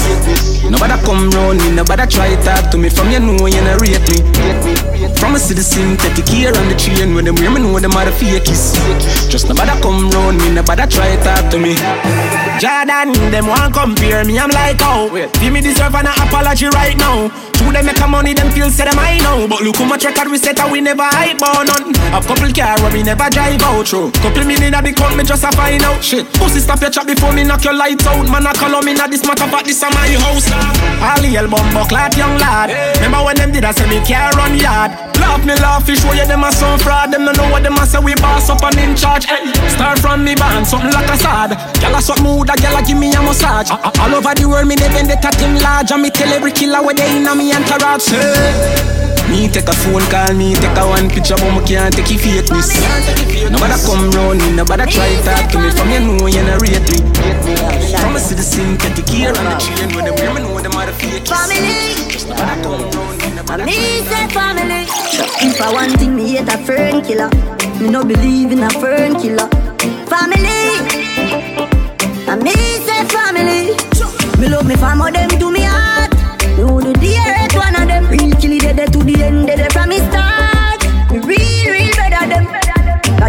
[0.68, 2.90] Nobody come round me, nobody try talk to me.
[2.90, 4.18] From you know you not rate me.
[5.14, 8.04] From a citizen, take care on the train when them hear me know them are
[8.04, 8.74] the fakies.
[9.30, 11.78] Just nobody come round me, nobody try talk to me.
[12.58, 15.08] Jordan, them want compare me, I'm like, oh
[15.40, 17.30] Give me deserve an apology right now
[17.70, 20.28] Them make a money, them feel say them I know But look how much record
[20.28, 21.94] we set and we never hype on none.
[22.12, 25.24] A couple car where we never drive out through Couple million at the count, me
[25.24, 26.02] just a find out.
[26.02, 28.26] Shit, pussy stop your chat before me knock your lights out.
[28.28, 30.50] Man, I call me, now this matter, but this a my house.
[31.00, 32.74] All the album bucklat, young lad.
[32.96, 34.92] Remember when them did I say me care on yard?
[35.20, 37.12] Laugh me laugh, fish show you them a some fraud.
[37.12, 39.26] Them no know what them a say, we boss up and in charge.
[39.26, 41.52] Hey, Start from me band, something like a sad.
[41.76, 43.70] Gyal a something mood, a gyal a give me a massage.
[43.70, 45.92] All over the world, me they vendetta team large.
[45.92, 48.16] And me tell every killer where they in a me Say,
[49.28, 52.18] me take a phone call, me take a one picture, but me can't take your
[52.18, 52.72] fakeness.
[53.50, 55.70] Nobody come round me, nobody try talk to me.
[55.70, 56.98] From you know you not rate me.
[58.00, 60.72] From a citizen, take the care on the chain when them hear me know them
[60.72, 61.28] are the fakies.
[61.28, 61.92] Family.
[62.30, 63.76] Nobody come round me, nobody Me
[64.08, 64.86] say family.
[65.44, 67.28] If I want thing, me hate a fern killer.
[67.80, 69.48] Me no believe in a fern killer.
[70.08, 70.80] Family.
[72.26, 72.54] And me
[72.86, 73.76] say family.
[74.40, 75.89] Me love me family, them do me heart.
[76.62, 78.06] Would do dearest one of them.
[78.08, 80.82] Real dead to the end, dead from start.
[81.24, 82.46] Real, real better them.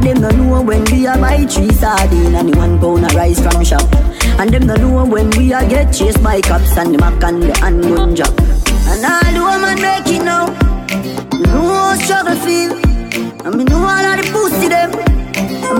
[0.01, 1.45] Them no know when we buy
[2.35, 3.87] and the one pound rice from shop.
[4.39, 7.53] And them no know when we get chased by cops and the mac and the
[7.59, 8.09] handgun.
[8.89, 9.03] And
[9.35, 10.47] the make it now.
[12.01, 12.73] Struggle feel.
[13.45, 14.91] Know all of the pussy them.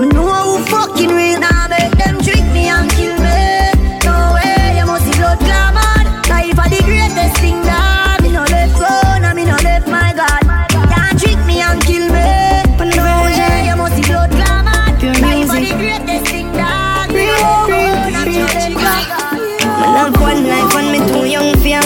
[0.08, 1.40] Know who fucking real.
[1.40, 3.72] Now make them trick me and kill me.
[4.04, 5.40] No way, you must see blood.
[6.28, 7.41] Life are the greatest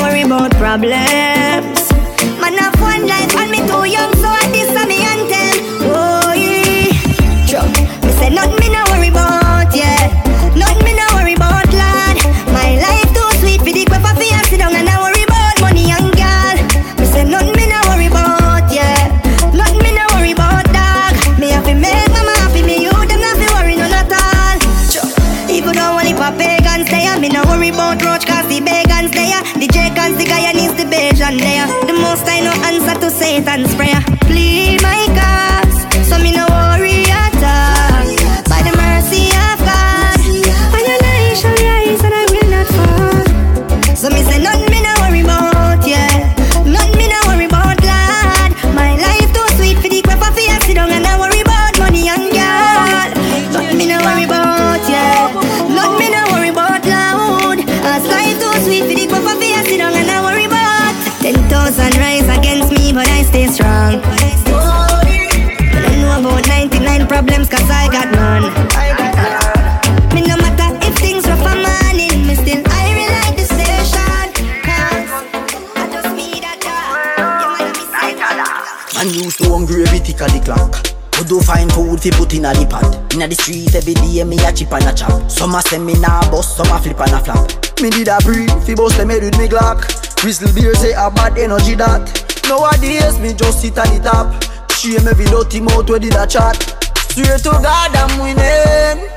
[0.00, 1.75] worry about problems.
[33.36, 34.15] Answer to
[67.16, 68.52] problems, cause I got none.
[70.14, 74.28] Me no matter if things rough a morning, me still I rely the station.
[75.80, 76.60] I just me that
[78.94, 80.76] Man used to hungry every tick of the clock.
[81.16, 82.84] Would do find food fi put in a the pot.
[83.14, 85.30] Inna the street every day me a chip and a chop.
[85.30, 87.48] Some a say me nah bust, some a flip and a flap.
[87.80, 89.88] Me did a breathe fi bust them head with me Glock.
[90.20, 92.04] Crystal beer say a bad energy that.
[92.44, 94.28] Nowadays me just sit at the top.
[94.76, 96.75] Shame every dirty mouth where did a chat.
[97.16, 99.08] Swear to God I'm winning.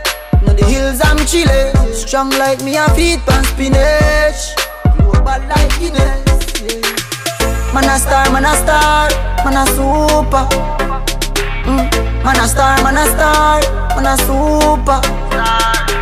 [0.47, 1.75] Now the hills I'm chilling.
[1.91, 4.55] Strong like me a feet pan spinach.
[5.27, 6.23] Bad like Guinness.
[7.75, 9.11] Man a star, man a star,
[9.43, 10.47] man a super.
[11.67, 11.91] Mm.
[12.23, 13.59] Man a star, man a star,
[13.99, 15.03] man a super.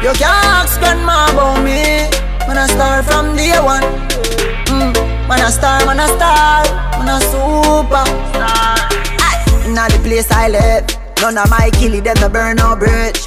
[0.05, 2.05] You can't ask grandma about me.
[2.45, 3.81] Man a star from day one.
[4.69, 4.93] Mm.
[5.27, 6.61] Man a star, man a star,
[7.01, 8.05] man a super.
[9.65, 10.85] Inna the place I live,
[11.21, 13.19] none of my killie them no burn no bridge.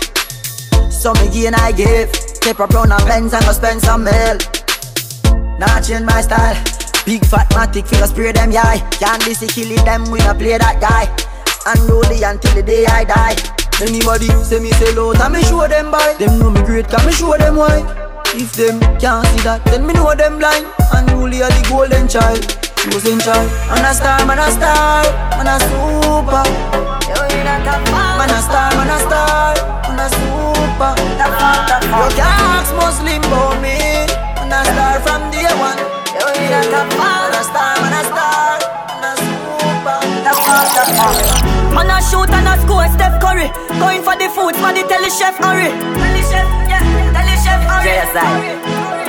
[0.90, 4.38] So me gain I give, take a brown and pens and go spend some mill.
[5.58, 6.56] Not change my style.
[7.06, 8.76] Big fat matic feel spray them yeah.
[9.00, 11.08] Can't be see killing them we not play that guy.
[11.66, 13.36] Unruly until the day I die.
[13.80, 16.14] Anybody say me sell out and me show them by.
[16.18, 17.80] Them know me great can me show them why.
[18.32, 20.66] If them can't see that, then me know them blind.
[20.92, 22.38] Unruly are the golden child,
[22.88, 23.50] chosen child.
[23.68, 25.04] Man a star, man a star,
[25.36, 26.44] man a super.
[28.16, 29.54] Man a star, man a star,
[29.88, 30.92] man a super.
[30.96, 33.76] You can't ask Muslim about me.
[34.40, 35.76] Man a star from day one.
[36.16, 39.98] Man a star, man a star, man a super.
[41.74, 43.48] Man a shoot and a score, Steph Curry.
[43.78, 45.68] Going for the food, for the tell the chef hurry.
[45.68, 47.84] Tell the chef, yeah, tell the chef hurry.
[47.84, 48.99] Yes, I.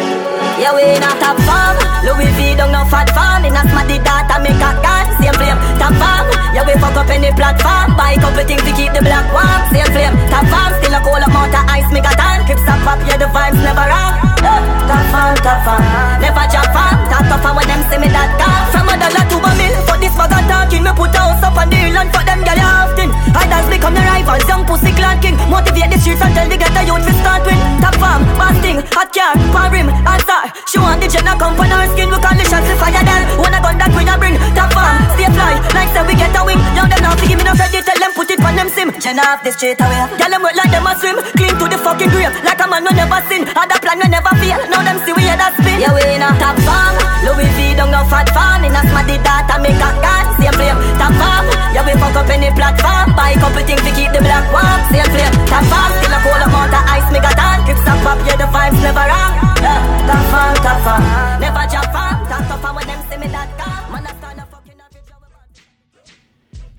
[0.62, 1.74] Yeah, we in a top farm.
[2.06, 3.42] Louis V don't no fat farm.
[3.50, 5.10] In a smarty data make a gun.
[5.18, 6.30] Same flame, top farm.
[6.54, 7.98] Yeah, we fuck up any platform.
[7.98, 9.50] Buy couple things to keep the black warm.
[9.74, 10.78] Same flame, top farm.
[10.78, 12.46] Still a cold amount of ice, make a tan.
[12.46, 14.14] Keep stop up, yeah, the vibes never wrong.
[14.38, 15.82] Uh, top farm, top farm.
[16.22, 17.10] Never drop farm.
[17.10, 18.30] Top tougher when them see me that.
[18.70, 19.74] From a dollar to a mil.
[19.88, 22.60] For this bag talking, me put house up on the hill and for them girl
[22.60, 23.10] often.
[23.32, 24.44] Idols become the rivals.
[24.48, 25.40] Young pussy clan king.
[25.48, 27.60] Motivate the streets and tell the ghetto youth to start win.
[27.80, 30.52] Top farm, basting, hot car, pan rim, and star.
[30.68, 32.12] She want the jenna come on her skin.
[32.12, 33.22] We call the shots to fire them.
[33.52, 34.36] I gun that we a bring.
[34.56, 35.54] Top farm, stay fly.
[35.76, 36.60] Like say we get a wing.
[36.76, 37.84] Now them now give me no credit.
[37.84, 38.90] Tell them put it on them sim.
[39.00, 40.00] Jenna off the straight away.
[40.20, 41.20] Tell them work like them a swim.
[41.36, 42.32] Clean to the fucking grave.
[42.44, 43.44] Like a man we never sin.
[43.56, 44.60] Other plan we never fail.
[44.72, 45.80] Now them see we head a spin.
[45.84, 46.96] Yeah we in a top farm.
[47.28, 48.64] Louis V don't no fat farm.
[48.64, 49.90] In a smarty data make a.
[50.42, 50.80] Same flame.
[50.98, 51.46] Farm.
[51.76, 53.14] Yeah we fuck up any platform.
[53.14, 54.80] Buy couple things to keep the black warm.
[54.90, 55.34] Same flame.
[55.70, 55.92] Farm.
[56.02, 57.62] Still a cold amount of ice make a tan.
[58.02, 58.18] Up.
[58.26, 59.34] Yeah the vibes never wrong.
[59.62, 60.02] Never
[60.90, 61.32] up.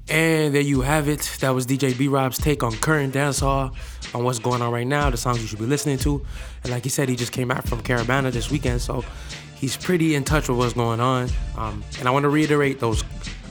[0.09, 1.38] And there you have it.
[1.40, 3.74] That was DJ B Rob's take on current dancehall,
[4.14, 6.22] on what's going on right now, the songs you should be listening to.
[6.64, 9.05] And like he said, he just came out from Caribana this weekend, so
[9.62, 11.30] he's pretty in touch with what's going on.
[11.56, 13.04] Um, and I want to reiterate those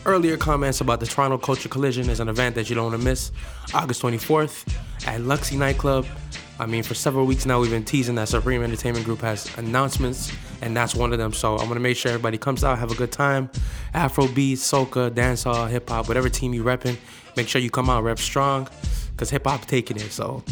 [0.06, 3.06] earlier comments about the Toronto Culture Collision is an event that you don't want to
[3.08, 3.32] miss.
[3.74, 4.76] August 24th
[5.08, 6.06] at Luxy Nightclub.
[6.60, 10.34] I mean, for several weeks now, we've been teasing that Supreme Entertainment Group has announcements,
[10.62, 11.32] and that's one of them.
[11.32, 13.50] So I'm gonna make sure everybody comes out, have a good time.
[13.96, 16.98] Afrobeat, soca, dancehall, hip hop, whatever team you're repping,
[17.38, 18.68] make sure you come out rep strong,
[19.16, 20.12] cause hip hop taking it.
[20.12, 20.44] So,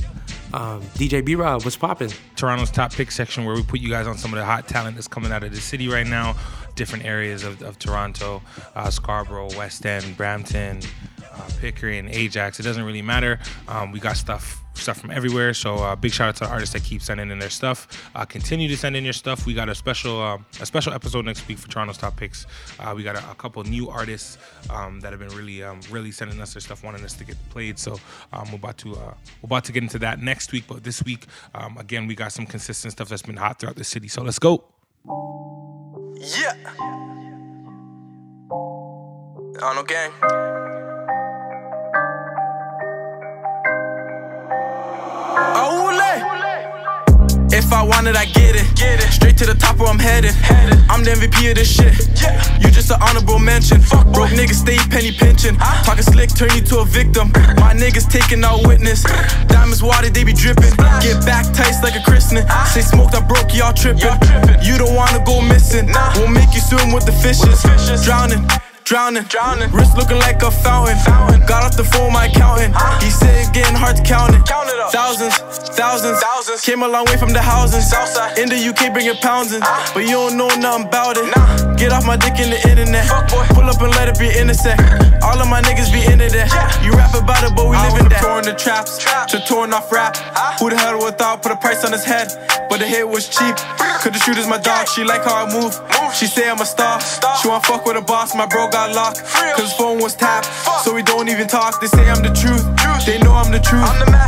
[0.53, 2.11] um, DJ B Rob, what's popping?
[2.35, 4.95] Toronto's top pick section where we put you guys on some of the hot talent
[4.95, 6.35] that's coming out of the city right now,
[6.75, 8.41] different areas of, of Toronto,
[8.75, 10.81] uh, Scarborough, West End, Brampton,
[11.39, 12.59] uh, Pickering, Ajax.
[12.59, 13.39] It doesn't really matter.
[13.67, 15.53] Um, we got stuff stuff from everywhere.
[15.53, 18.09] So uh, big shout out to the artists that keep sending in their stuff.
[18.15, 19.45] Uh, continue to send in your stuff.
[19.45, 22.45] We got a special um, a special episode next week for Toronto's top picks.
[22.79, 24.37] Uh, we got a, a couple new artists
[24.69, 27.37] um, that have been really um, really sending us their stuff, wanting us to get
[27.49, 27.77] played.
[27.77, 27.99] So
[28.33, 30.65] um, we're about to uh, we're about to get into that next week.
[30.67, 33.83] But this week, um, again, we got some consistent stuff that's been hot throughout the
[33.83, 34.07] city.
[34.07, 34.63] So let's go.
[36.15, 36.53] Yeah.
[39.61, 40.88] On no gang.
[47.51, 48.65] If I want it, I get it.
[48.73, 49.11] Get it.
[49.11, 50.33] Straight to the top where I'm headed.
[50.33, 50.79] headed.
[50.89, 51.93] I'm the MVP of this shit.
[52.21, 52.41] Yeah.
[52.57, 53.81] You just an honorable mention.
[53.81, 55.55] Fuck Broke niggas stay penny pinching.
[55.59, 55.83] Huh?
[55.83, 57.29] Talking slick, turn you to a victim.
[57.61, 59.03] My niggas taking out witness.
[59.49, 60.73] Diamonds water, they be dripping.
[61.01, 62.47] Get back tight like a christening.
[62.73, 64.01] Say smoked, I broke, y'all tripping.
[64.01, 64.63] tripping.
[64.63, 65.91] You don't wanna go missing.
[65.91, 66.17] Nah.
[66.17, 67.61] Won't make you swim with the fishes.
[67.61, 68.05] fishes.
[68.05, 68.45] Drowning
[68.89, 69.23] drowning.
[69.29, 69.69] drowning.
[69.71, 70.97] Wrist looking like a fountain.
[71.05, 71.45] fountain.
[71.45, 72.73] Got off the phone, my accountant.
[72.73, 72.97] Huh?
[72.99, 74.41] He said it's getting hard to count it.
[74.49, 74.91] Count it up.
[74.91, 75.37] Thousands,
[75.77, 76.61] thousands, thousands.
[76.61, 77.87] Came a long way from the houses.
[77.87, 78.39] Southside.
[78.39, 79.61] In the UK, bringing pounds in.
[79.61, 79.69] Uh.
[79.93, 81.29] But you don't know nothing about it.
[81.29, 81.75] Nah.
[81.77, 83.05] Get off my dick in the internet.
[83.05, 84.81] Fuck, Pull up and let it be innocent.
[85.21, 86.49] All of my niggas be into that.
[86.49, 86.85] Yeah.
[86.85, 88.25] You rap about it, but we live in that.
[88.25, 89.27] Torn the traps, Trap.
[89.29, 90.17] to torn off rap.
[90.17, 90.57] Huh?
[90.57, 92.33] Who the hell would thought put a price on his head?
[92.69, 93.55] But the hit was cheap.
[93.99, 94.87] Cause the shooter's my dog.
[94.87, 95.75] She like how I move.
[96.15, 97.01] She say I'm a star.
[97.41, 98.33] She wanna fuck with a boss.
[98.33, 99.19] My bro got got locked.
[99.57, 100.47] Cause phone was tapped.
[100.83, 101.81] So we don't even talk.
[101.81, 102.63] They say I'm the truth.
[103.05, 103.83] They know I'm the truth.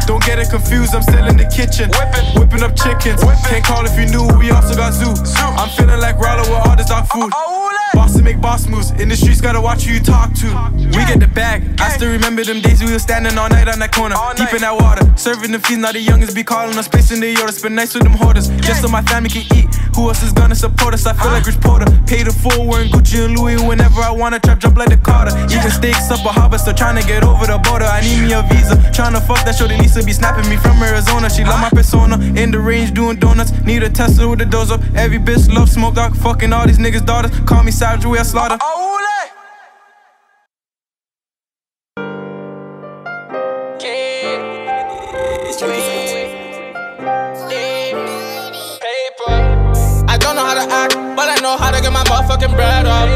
[0.07, 0.93] Don't get it confused.
[0.93, 1.87] I'm still in the kitchen.
[2.35, 3.23] Whipping up chickens.
[3.47, 4.27] Can't call if you knew.
[4.37, 5.13] We also got zoo.
[5.59, 7.31] I'm feeling like Rollo with all this dog food.
[7.93, 8.91] Boss to make boss moves.
[8.91, 10.47] In the streets, gotta watch who you talk to.
[10.75, 11.63] We get the bag.
[11.79, 14.15] I still remember them days we were standing all night on that corner.
[14.35, 15.03] Deep in that water.
[15.17, 16.87] Serving the fiends, now the youngest be calling us.
[16.87, 17.51] Placing the order.
[17.51, 18.49] Spend nights with them hoarders.
[18.61, 19.67] Just so my family can eat.
[19.95, 21.05] Who else is gonna support us?
[21.05, 21.51] I feel like uh.
[21.51, 21.85] Rich Porter.
[22.07, 25.35] Pay the full, wearing Gucci and Louis whenever I wanna trap, jump like the Carter.
[25.51, 27.85] Even stakes up a harbor, still trying to get over the border.
[27.85, 28.75] I need me a visa.
[28.93, 31.29] Trying to fuck that shorty Lisa, be snapping me from Arizona.
[31.29, 31.69] She love my uh.
[31.71, 32.15] persona.
[32.39, 33.51] In the range doing donuts.
[33.65, 34.81] Need a Tesla with the doors up.
[34.95, 36.15] Every bitch love smoke dog.
[36.15, 37.31] Fucking all these niggas' daughters.
[37.41, 38.59] Call me savage, we a slaughter.
[50.31, 53.09] know how to act, but I know how to get my motherfucking bread up.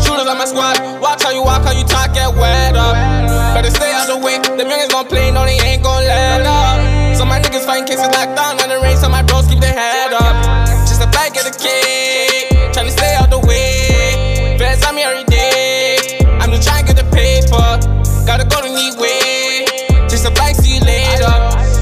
[0.00, 2.94] Shooters on my squad, watch how you walk, how you talk, get wet up.
[3.54, 7.16] Better stay out the way, them youngins gon' play, no, they ain't gon' let up.
[7.16, 9.72] So my niggas fighting cases like down when the rain, so my bros keep their
[9.72, 10.36] head up.
[10.86, 12.25] Just a bag of the cake,
[14.96, 17.68] me every day, I'm just trying to get the paper.
[18.24, 19.68] Gotta go the neat way,
[20.08, 21.28] just a bag, see you later.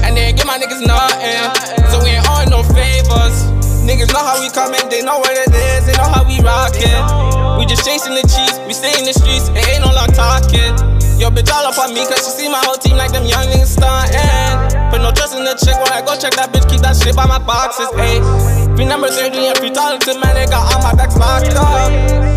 [0.03, 1.47] And then get my niggas nothing,
[1.87, 3.47] so we ain't on no favors.
[3.87, 7.55] Niggas know how we coming, they know what it is, they know how we rockin'.
[7.55, 10.75] We just chasing the cheese, we stay in the streets, it ain't no long talking.
[11.15, 13.47] Yo, bitch, all up on me, cause she see my whole team like them young
[13.47, 14.91] niggas stuntin'.
[14.91, 15.79] Put no trust in the chick
[16.25, 18.17] check that bitch, keep that shit by my boxes, ayy.
[18.73, 21.53] Free number 30 and free talented, man, they got all my backs locked.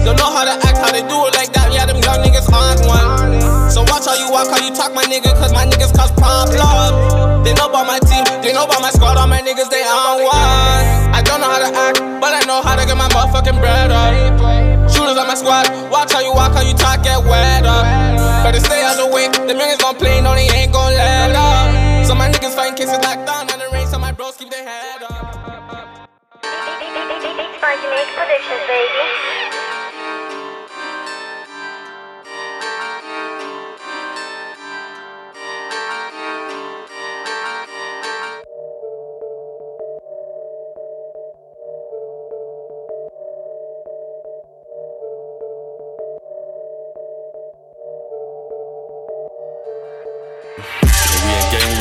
[0.04, 2.52] Don't know how to act, how they do it like that, yeah, them young niggas
[2.52, 3.72] on one.
[3.72, 6.60] So watch how you walk, how you talk, my nigga, cause my niggas cause problem.
[7.48, 10.20] They know about my team, they know about my squad, all my niggas, they on
[10.20, 10.84] one.
[11.16, 13.88] I don't know how to act, but I know how to get my motherfucking bread
[13.88, 14.12] up.
[14.92, 17.88] Shooters on my squad, watch how you walk, how you talk, get wet up.
[18.44, 22.04] Better stay out the way, the niggas gon' play, no, they ain't gon' let up.
[22.04, 23.37] So my niggas find cases like down
[28.14, 29.47] Productions, baby.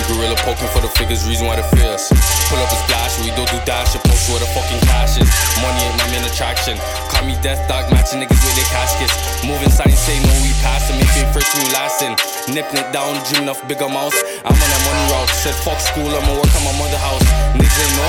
[0.08, 2.10] Gorilla poking for the figures, reason why they fear us.
[2.48, 5.28] Pull up a splash, we don't do dash, a post where the fucking cash is.
[5.60, 6.80] Money ain't my main attraction.
[7.12, 9.14] Call me death dog, matching niggas with their caskets.
[9.44, 12.16] Moving signs say no, we pass if it first we lasting.
[12.54, 14.16] Nipping it down, dreaming of bigger mouse.
[14.48, 17.24] I'm on a money route, said fuck school, I'ma work on my mother house.
[17.60, 18.08] Niggas ain't no,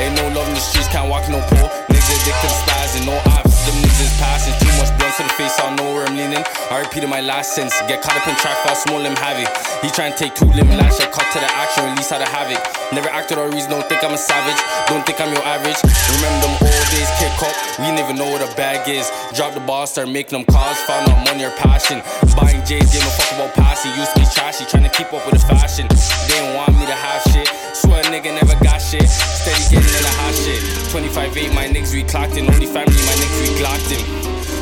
[0.00, 1.68] ain't no love in the streets, can't walk no pole.
[1.92, 3.47] Niggas addicted to spies and no ops.
[3.68, 6.40] Them niggas passing too much blunt to the face, I know where I'm leaning.
[6.72, 7.76] I repeated my last sentence.
[7.84, 9.44] Get caught up in track for small limb havoc.
[9.84, 12.24] He trying to take two limb lash, I cut to the action, release how to
[12.24, 12.56] havoc.
[12.96, 14.56] Never acted or reason, don't think I'm a savage.
[14.88, 15.76] Don't think I'm your average.
[15.84, 17.52] Remember them old days, kick up.
[17.76, 19.12] We didn't even know what a bag is.
[19.36, 20.80] Drop the ball, start making them calls.
[20.88, 22.00] Found out money or passion.
[22.40, 23.92] Buying J's, give a fuck about passing.
[24.00, 25.84] Used to be trashy, trying to keep up with the fashion.
[25.92, 27.67] They didn't want me to have shit.
[27.78, 29.06] Swear a nigga never got shit.
[29.06, 30.58] Steady getting in the hot shit.
[30.90, 32.50] 25 8, my niggas we clocked in.
[32.50, 34.02] Only family, my niggas we glocked in.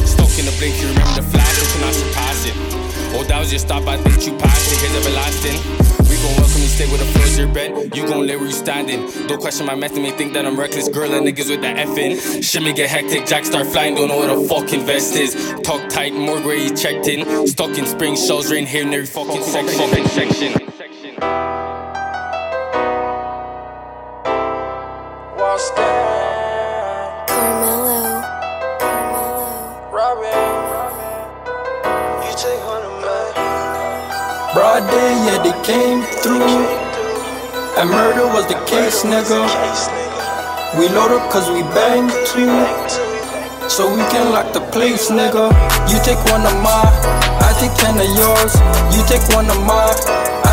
[0.04, 2.54] Stuck in the blink, you remember the flash, you cannot surpass it.
[3.16, 4.84] Oh, that was your stop, I think you passed it.
[4.84, 5.56] Here's everlasting.
[6.12, 7.48] We gon' welcome you, stay with the floors you're.
[7.96, 9.08] You gon' live where you standing.
[9.26, 10.90] Don't question my method, may think that I'm reckless.
[10.90, 12.20] Girl and niggas with that effing.
[12.44, 15.32] Shit me get hectic, Jack start flying, don't know where the fucking vest is.
[15.64, 17.48] Talk tight, more where he checked in.
[17.48, 20.04] Stuck in spring, shells rain here in every fucking section.
[20.04, 21.55] section.
[27.26, 28.20] Carmelo.
[29.88, 30.28] Robin,
[32.20, 33.32] you take one of mine.
[34.52, 36.44] Broad day, yeah, they came through.
[37.80, 39.48] And murder was the case, nigga.
[40.78, 42.52] We load up cause we bang too.
[43.70, 45.48] So we can lock the place, nigga.
[45.88, 46.92] You take one of mine,
[47.40, 48.52] I take ten of yours.
[48.92, 49.96] You take one of mine,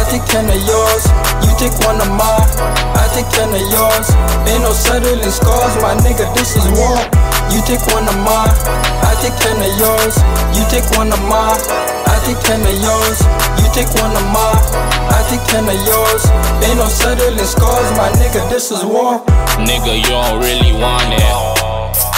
[0.04, 1.04] I take ten of yours.
[1.48, 2.52] You take one of mine,
[2.92, 4.12] I take ten of yours.
[4.52, 7.00] Ain't no settling scores, my nigga, this is war.
[7.48, 8.52] You take one of mine,
[9.00, 10.20] I take ten of yours.
[10.60, 11.56] You take one of mine,
[12.04, 13.24] I take ten of yours.
[13.64, 14.60] You take one of mine,
[15.08, 16.28] I take ten of yours.
[16.68, 19.24] Ain't no settling scores, my nigga, this is war.
[19.56, 21.53] Nigga, you don't really want it.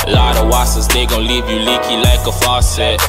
[0.08, 3.02] Lot of wassers, they gon' leave you leaky like a faucet.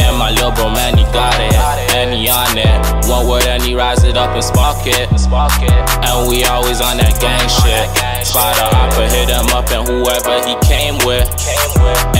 [0.00, 1.54] And my little bro, man, he got it.
[1.94, 3.06] And he on it.
[3.08, 5.08] One word and he rise it up and spark it.
[5.10, 8.07] And we always on that gang shit.
[8.28, 11.24] Spot a hopper, hit him up and whoever he came with.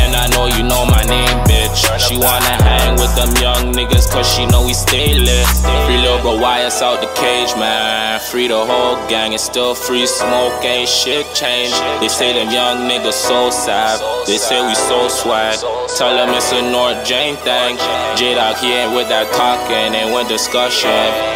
[0.01, 1.85] And I know you know my name, bitch.
[2.01, 5.47] She wanna hang with them young niggas cause she know we stay lit.
[5.85, 8.21] Free little bro, us out the cage, man.
[8.21, 11.77] Free the whole gang, it's still free smoke, ain't shit change.
[12.01, 14.01] They say them young niggas so sad.
[14.27, 15.59] They say we so swag.
[15.97, 17.77] Tell them it's a North Jane thing.
[18.17, 20.89] J Dog, he ain't with that talking, ain't with discussion.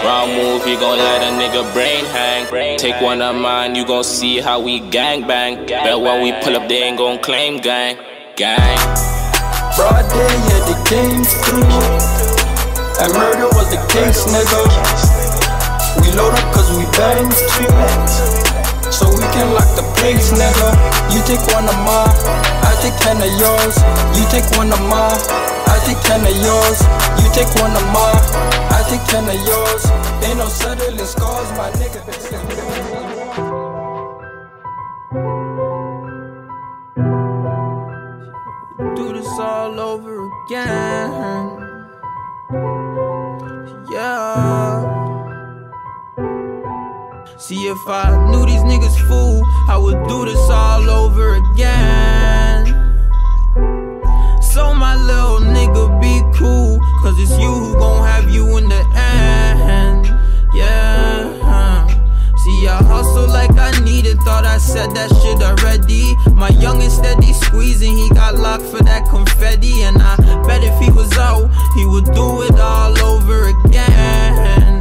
[0.04, 2.48] Wrong move, he gon' let a nigga brain hang.
[2.78, 5.66] Take one of mine, you gon' see how we gang bang.
[5.66, 7.96] Bet when we pull up, they ain't gon' claim gang.
[8.36, 8.78] Gang.
[9.74, 11.66] Broad day, yeah, the game's through.
[13.02, 14.62] And murder was the case, nigga.
[15.98, 17.70] We load up cause we bang too.
[18.92, 20.68] So we can lock the place, nigga.
[21.10, 22.14] You take one of mine,
[22.62, 23.76] I take ten of yours.
[24.14, 25.18] You take one of mine,
[25.66, 26.78] I take ten of yours.
[27.18, 28.22] You take one of mine,
[28.70, 29.82] I take ten of yours.
[30.22, 32.91] Ain't no settling scores, my nigga.
[39.92, 41.86] Over again.
[43.92, 44.88] Yeah.
[47.38, 52.62] See, if I knew these niggas fool, I would do this all over again.
[54.40, 58.81] So, my little nigga, be cool, cause it's you who gon' have you in the
[63.22, 66.14] Hustle like I need it, thought I said that shit already.
[66.34, 69.82] My youngest steady squeezing, he got locked for that confetti.
[69.82, 70.16] And I
[70.46, 74.80] bet if he was out, he would do it all over again.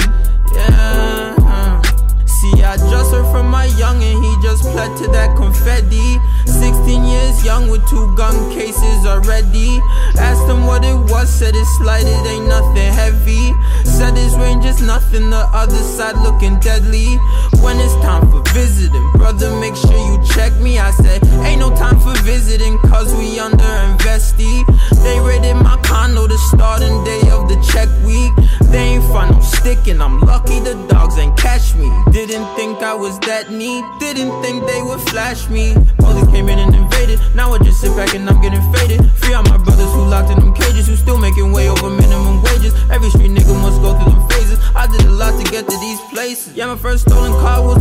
[0.53, 1.81] Yeah.
[2.25, 6.17] See, I just heard from my youngin', he just pled to that confetti.
[6.45, 9.79] 16 years young with two gun cases already.
[10.17, 13.53] Asked him what it was, said it's light, it ain't nothing heavy.
[13.83, 17.17] Said his range is nothing, the other side looking deadly.
[17.61, 20.79] When it's time for visiting, brother, make sure you check me.
[20.79, 24.65] I said, ain't no time for visiting, cause we under investi.
[25.03, 28.33] They raided my condo the starting day of the check week.
[28.71, 31.89] They ain't find no sticking, I'm lucky the dogs ain't catch me.
[32.11, 35.75] Didn't think I was that neat, didn't think they would flash me.
[35.99, 39.03] Police came in and invaded, now I just sit back and I'm getting faded.
[39.19, 42.41] Free all my brothers who locked in them cages, who still making way over minimum
[42.41, 42.73] wages.
[42.89, 44.57] Every street nigga must go through them phases.
[44.73, 46.55] I did a lot to get to these places.
[46.55, 47.80] Yeah, my first stolen car was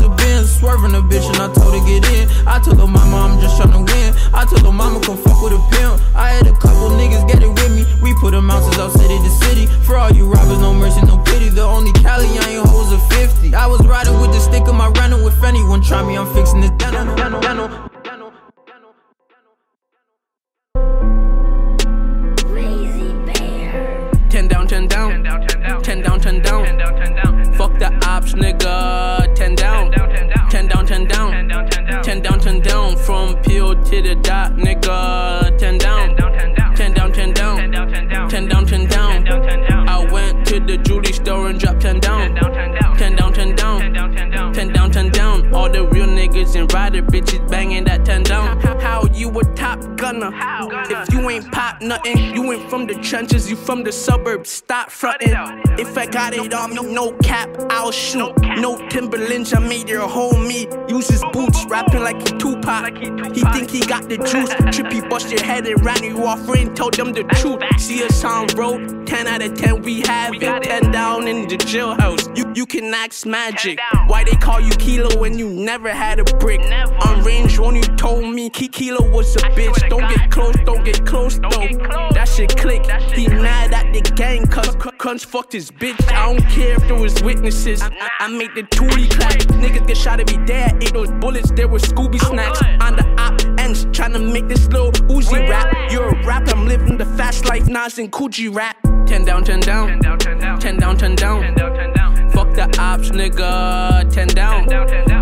[52.15, 52.30] nothing,
[52.69, 54.51] from the trenches, you from the suburbs.
[54.51, 55.35] Stop frontin'.
[55.79, 58.33] If I got it on me, no cap, I'll shoot.
[58.59, 62.97] No Timberlands, I made your homie use his boots, rapping like he Tupac.
[63.35, 64.51] He think he got the juice.
[64.75, 67.63] Trippy bust your head and ran you off and told them the truth.
[67.81, 70.63] See us on road, 10 out of 10 we have it.
[70.63, 72.37] 10 down in the jailhouse.
[72.37, 73.79] You you can ask magic.
[74.07, 76.61] Why they call you Kilo when you never had a brick?
[77.07, 79.89] On range when you told me Ki- Kilo was a bitch.
[79.89, 81.69] Don't get close, don't get close though.
[82.13, 82.85] That shit click.
[83.15, 86.01] He mad at the gang cause Crunch fucked his bitch.
[86.13, 87.83] I don't care if there was witnesses.
[87.83, 87.91] I,
[88.21, 89.33] I make the toolie clap.
[89.61, 90.65] Niggas get shot every day.
[90.65, 91.51] I ate those bullets.
[91.51, 93.87] There were Scooby snacks on the op ends.
[93.87, 95.75] Tryna make this little Uzi rap.
[95.91, 96.49] You're a rap.
[96.49, 97.67] I'm living the fast life.
[97.67, 98.77] Nas and Coogee rap.
[99.07, 99.89] Ten down, ten down.
[99.89, 100.61] Ten down, ten down.
[100.61, 102.31] Ten down, ten down.
[102.31, 104.13] Fuck the ops, nigga.
[104.13, 104.67] Ten down.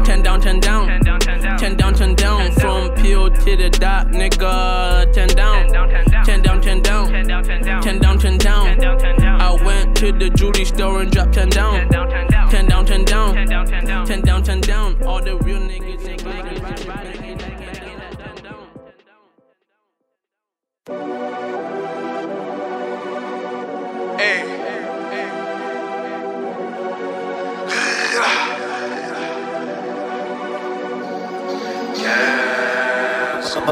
[0.05, 1.01] Ten down, ten down.
[1.59, 2.53] Ten down, ten down.
[2.53, 5.11] From Peel to the dot, nigga.
[5.13, 5.69] Ten down.
[6.25, 6.68] Ten down, ten down.
[9.99, 11.73] To the jewelry store and dropped ten down.
[11.73, 13.35] Ten down, ten down.
[13.35, 14.45] Ten down, ten down.
[14.45, 16.23] ten down, All the real niggas ain't
[24.21, 24.45] Hey.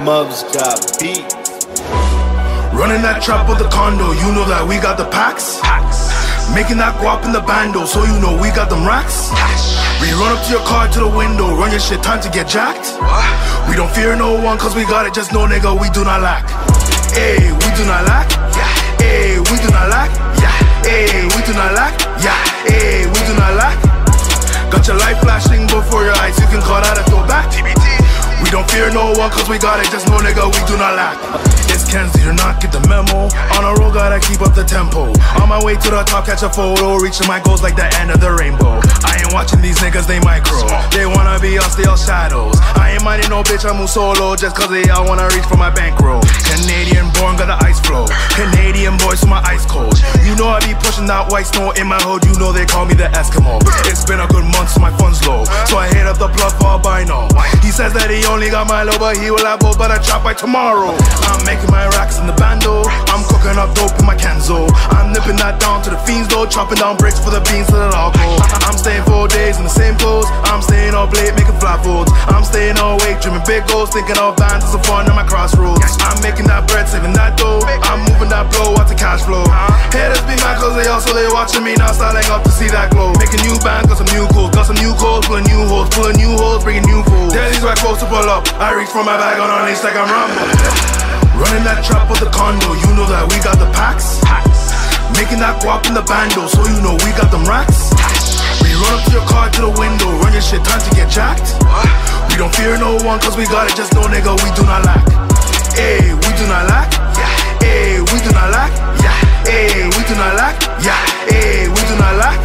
[0.01, 1.25] Mubs drop beat.
[2.79, 5.59] Running that trap with the condo, you know that we got the packs.
[6.55, 9.29] Making that guap in the bando, so you know we got them racks.
[10.01, 12.49] We run up to your car to the window, run your shit, time to get
[12.49, 12.97] jacked.
[13.69, 16.23] We don't fear no one, cause we got it, just know nigga, we do not
[16.23, 16.49] lack.
[17.13, 18.31] Hey, we do not lack.
[18.57, 18.73] Yeah,
[19.03, 20.11] hey, we do not lack.
[20.41, 21.93] Yeah, hey, we do not lack.
[22.23, 23.77] Yeah, hey, we do not lack.
[24.71, 27.51] Got your light flashing before your eyes, you can call that a throwback.
[27.53, 28.06] TBT.
[28.43, 30.95] We don't fear no one, cause we got it, just know nigga, we do not
[30.95, 31.17] lack.
[31.73, 33.29] It's Kenzie, do not get the memo.
[33.57, 35.13] On a roll, gotta keep up the tempo.
[35.41, 38.11] On my way to the top, catch a photo, reaching my goals like the end
[38.11, 38.81] of the rainbow.
[39.05, 40.61] I ain't watching these niggas, they micro.
[40.93, 42.57] They wanna be us, they all shadows.
[42.77, 45.57] I ain't minding no bitch, I move solo just cause they all wanna reach for
[45.57, 46.21] my bankroll.
[46.45, 47.56] Canadian born, got the
[51.07, 53.63] that white snow in my hood, you know they call me the Eskimo.
[53.87, 55.45] It's been a good month, so my funds low.
[55.67, 57.29] So I hit up the plug for albino.
[57.63, 60.23] He says that he only got my low, but he will have but I chop
[60.23, 60.95] by tomorrow.
[61.27, 62.87] I'm making my racks in the bando.
[63.11, 64.69] I'm cooking up dope in my Kenzo.
[64.95, 67.79] I'm nipping that down to the fiends though, chopping down bricks for the beans so
[67.79, 68.15] that I'll.
[68.67, 70.27] I'm staying four days in the same clothes.
[70.47, 72.11] I'm staying up late making flat folds.
[72.31, 75.27] I'm staying all awake, dreaming big goals, thinking of bands and some fun at my
[75.27, 75.83] crossroads.
[76.03, 77.61] I'm making that bread, saving that dough.
[77.87, 79.45] I'm moving that blow out the cash flow.
[79.93, 82.89] Haters be mad cause they also they watching me now, styling up to see that
[82.89, 83.13] glow.
[83.21, 86.17] Making new bands, got some new goals, got some new codes, pulling new holes, pulling
[86.17, 87.37] new holes, bringing new fools.
[87.37, 88.49] These white folks to pull up.
[88.57, 90.41] I reach for my bag on unleash like I'm Rambo.
[91.37, 94.25] Running that trap with the condo, you know that we got the packs.
[95.21, 97.93] Making that guap in the bando, so you know we got them racks.
[98.65, 101.13] We run up to your car to the window, run your shit, time to get
[101.13, 101.61] jacked.
[102.33, 104.81] We don't fear no one, cause we got it, just know nigga, we do not
[104.89, 105.05] lack.
[105.77, 106.89] Hey, we do not lack.
[107.21, 108.96] Yeah hey, we do not lack.
[109.47, 110.61] Hey, we do not lack.
[110.83, 110.99] Yeah,
[111.31, 112.43] hey, we do not lack.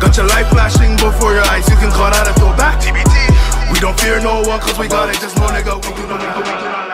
[0.00, 2.78] Got your light flashing before your eyes, you can call that a throwback.
[2.78, 3.72] TBT.
[3.72, 6.20] We don't fear no one, cause we got it, just know nigga, we do not
[6.20, 6.93] lack.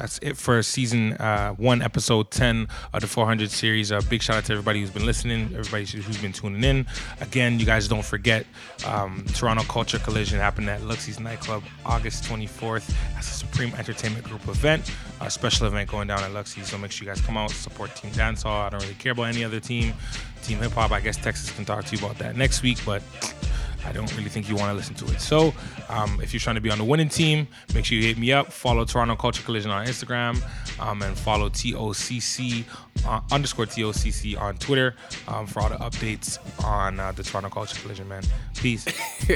[0.00, 3.92] That's it for season uh, one, episode 10 of the 400 series.
[3.92, 6.86] Uh, big shout out to everybody who's been listening, everybody who's been tuning in.
[7.20, 8.46] Again, you guys don't forget
[8.86, 12.90] um, Toronto Culture Collision happened at Luxie's Nightclub August 24th.
[13.12, 14.90] That's a Supreme Entertainment Group event,
[15.20, 16.64] a special event going down at Luxie.
[16.64, 18.66] So make sure you guys come out, support Team Dancehall.
[18.66, 19.92] I don't really care about any other team.
[20.42, 23.02] Team Hip Hop, I guess Texas can talk to you about that next week, but
[23.86, 25.20] I don't really think you want to listen to it.
[25.20, 25.54] So,
[25.88, 28.32] um, if you're trying to be on the winning team, make sure you hit me
[28.32, 28.52] up.
[28.52, 30.42] Follow Toronto Culture Collision on Instagram,
[30.80, 32.64] um, and follow TOCC
[33.06, 34.94] uh, underscore TOCC on Twitter
[35.28, 38.08] um, for all the updates on uh, the Toronto Culture Collision.
[38.08, 38.22] Man,
[38.56, 38.84] peace.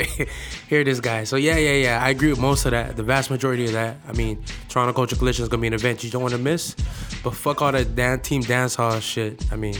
[0.68, 1.28] Here it is, guys.
[1.28, 2.04] So yeah, yeah, yeah.
[2.04, 2.96] I agree with most of that.
[2.96, 3.96] The vast majority of that.
[4.08, 6.76] I mean, Toronto Culture Collision is gonna be an event you don't want to miss.
[7.22, 9.44] But fuck all that dan- team dance hall shit.
[9.52, 9.76] I mean,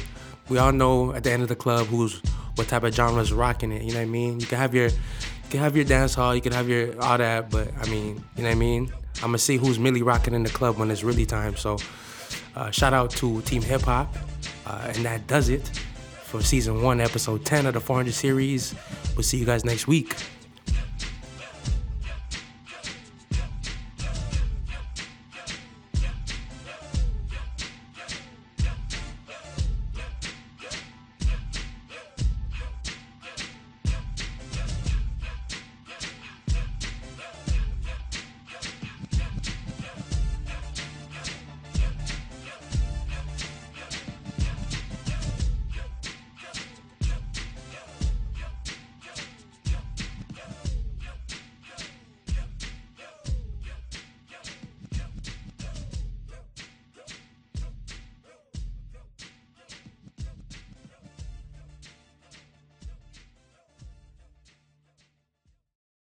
[0.49, 2.21] we all know at the end of the club who's
[2.55, 3.83] what type of genre is rocking it.
[3.83, 4.41] You know what I mean?
[4.41, 7.19] You can have your, you can have your dance hall, you can have your all
[7.19, 8.93] that, but I mean, you know what I mean?
[9.17, 11.57] I'm gonna see who's really rocking in the club when it's really time.
[11.57, 11.79] So,
[12.57, 14.15] uh, shout out to Team Hip Hop,
[14.67, 15.69] uh, and that does it
[16.23, 18.75] for season one, episode 10 of the 400 series.
[19.15, 20.17] We'll see you guys next week.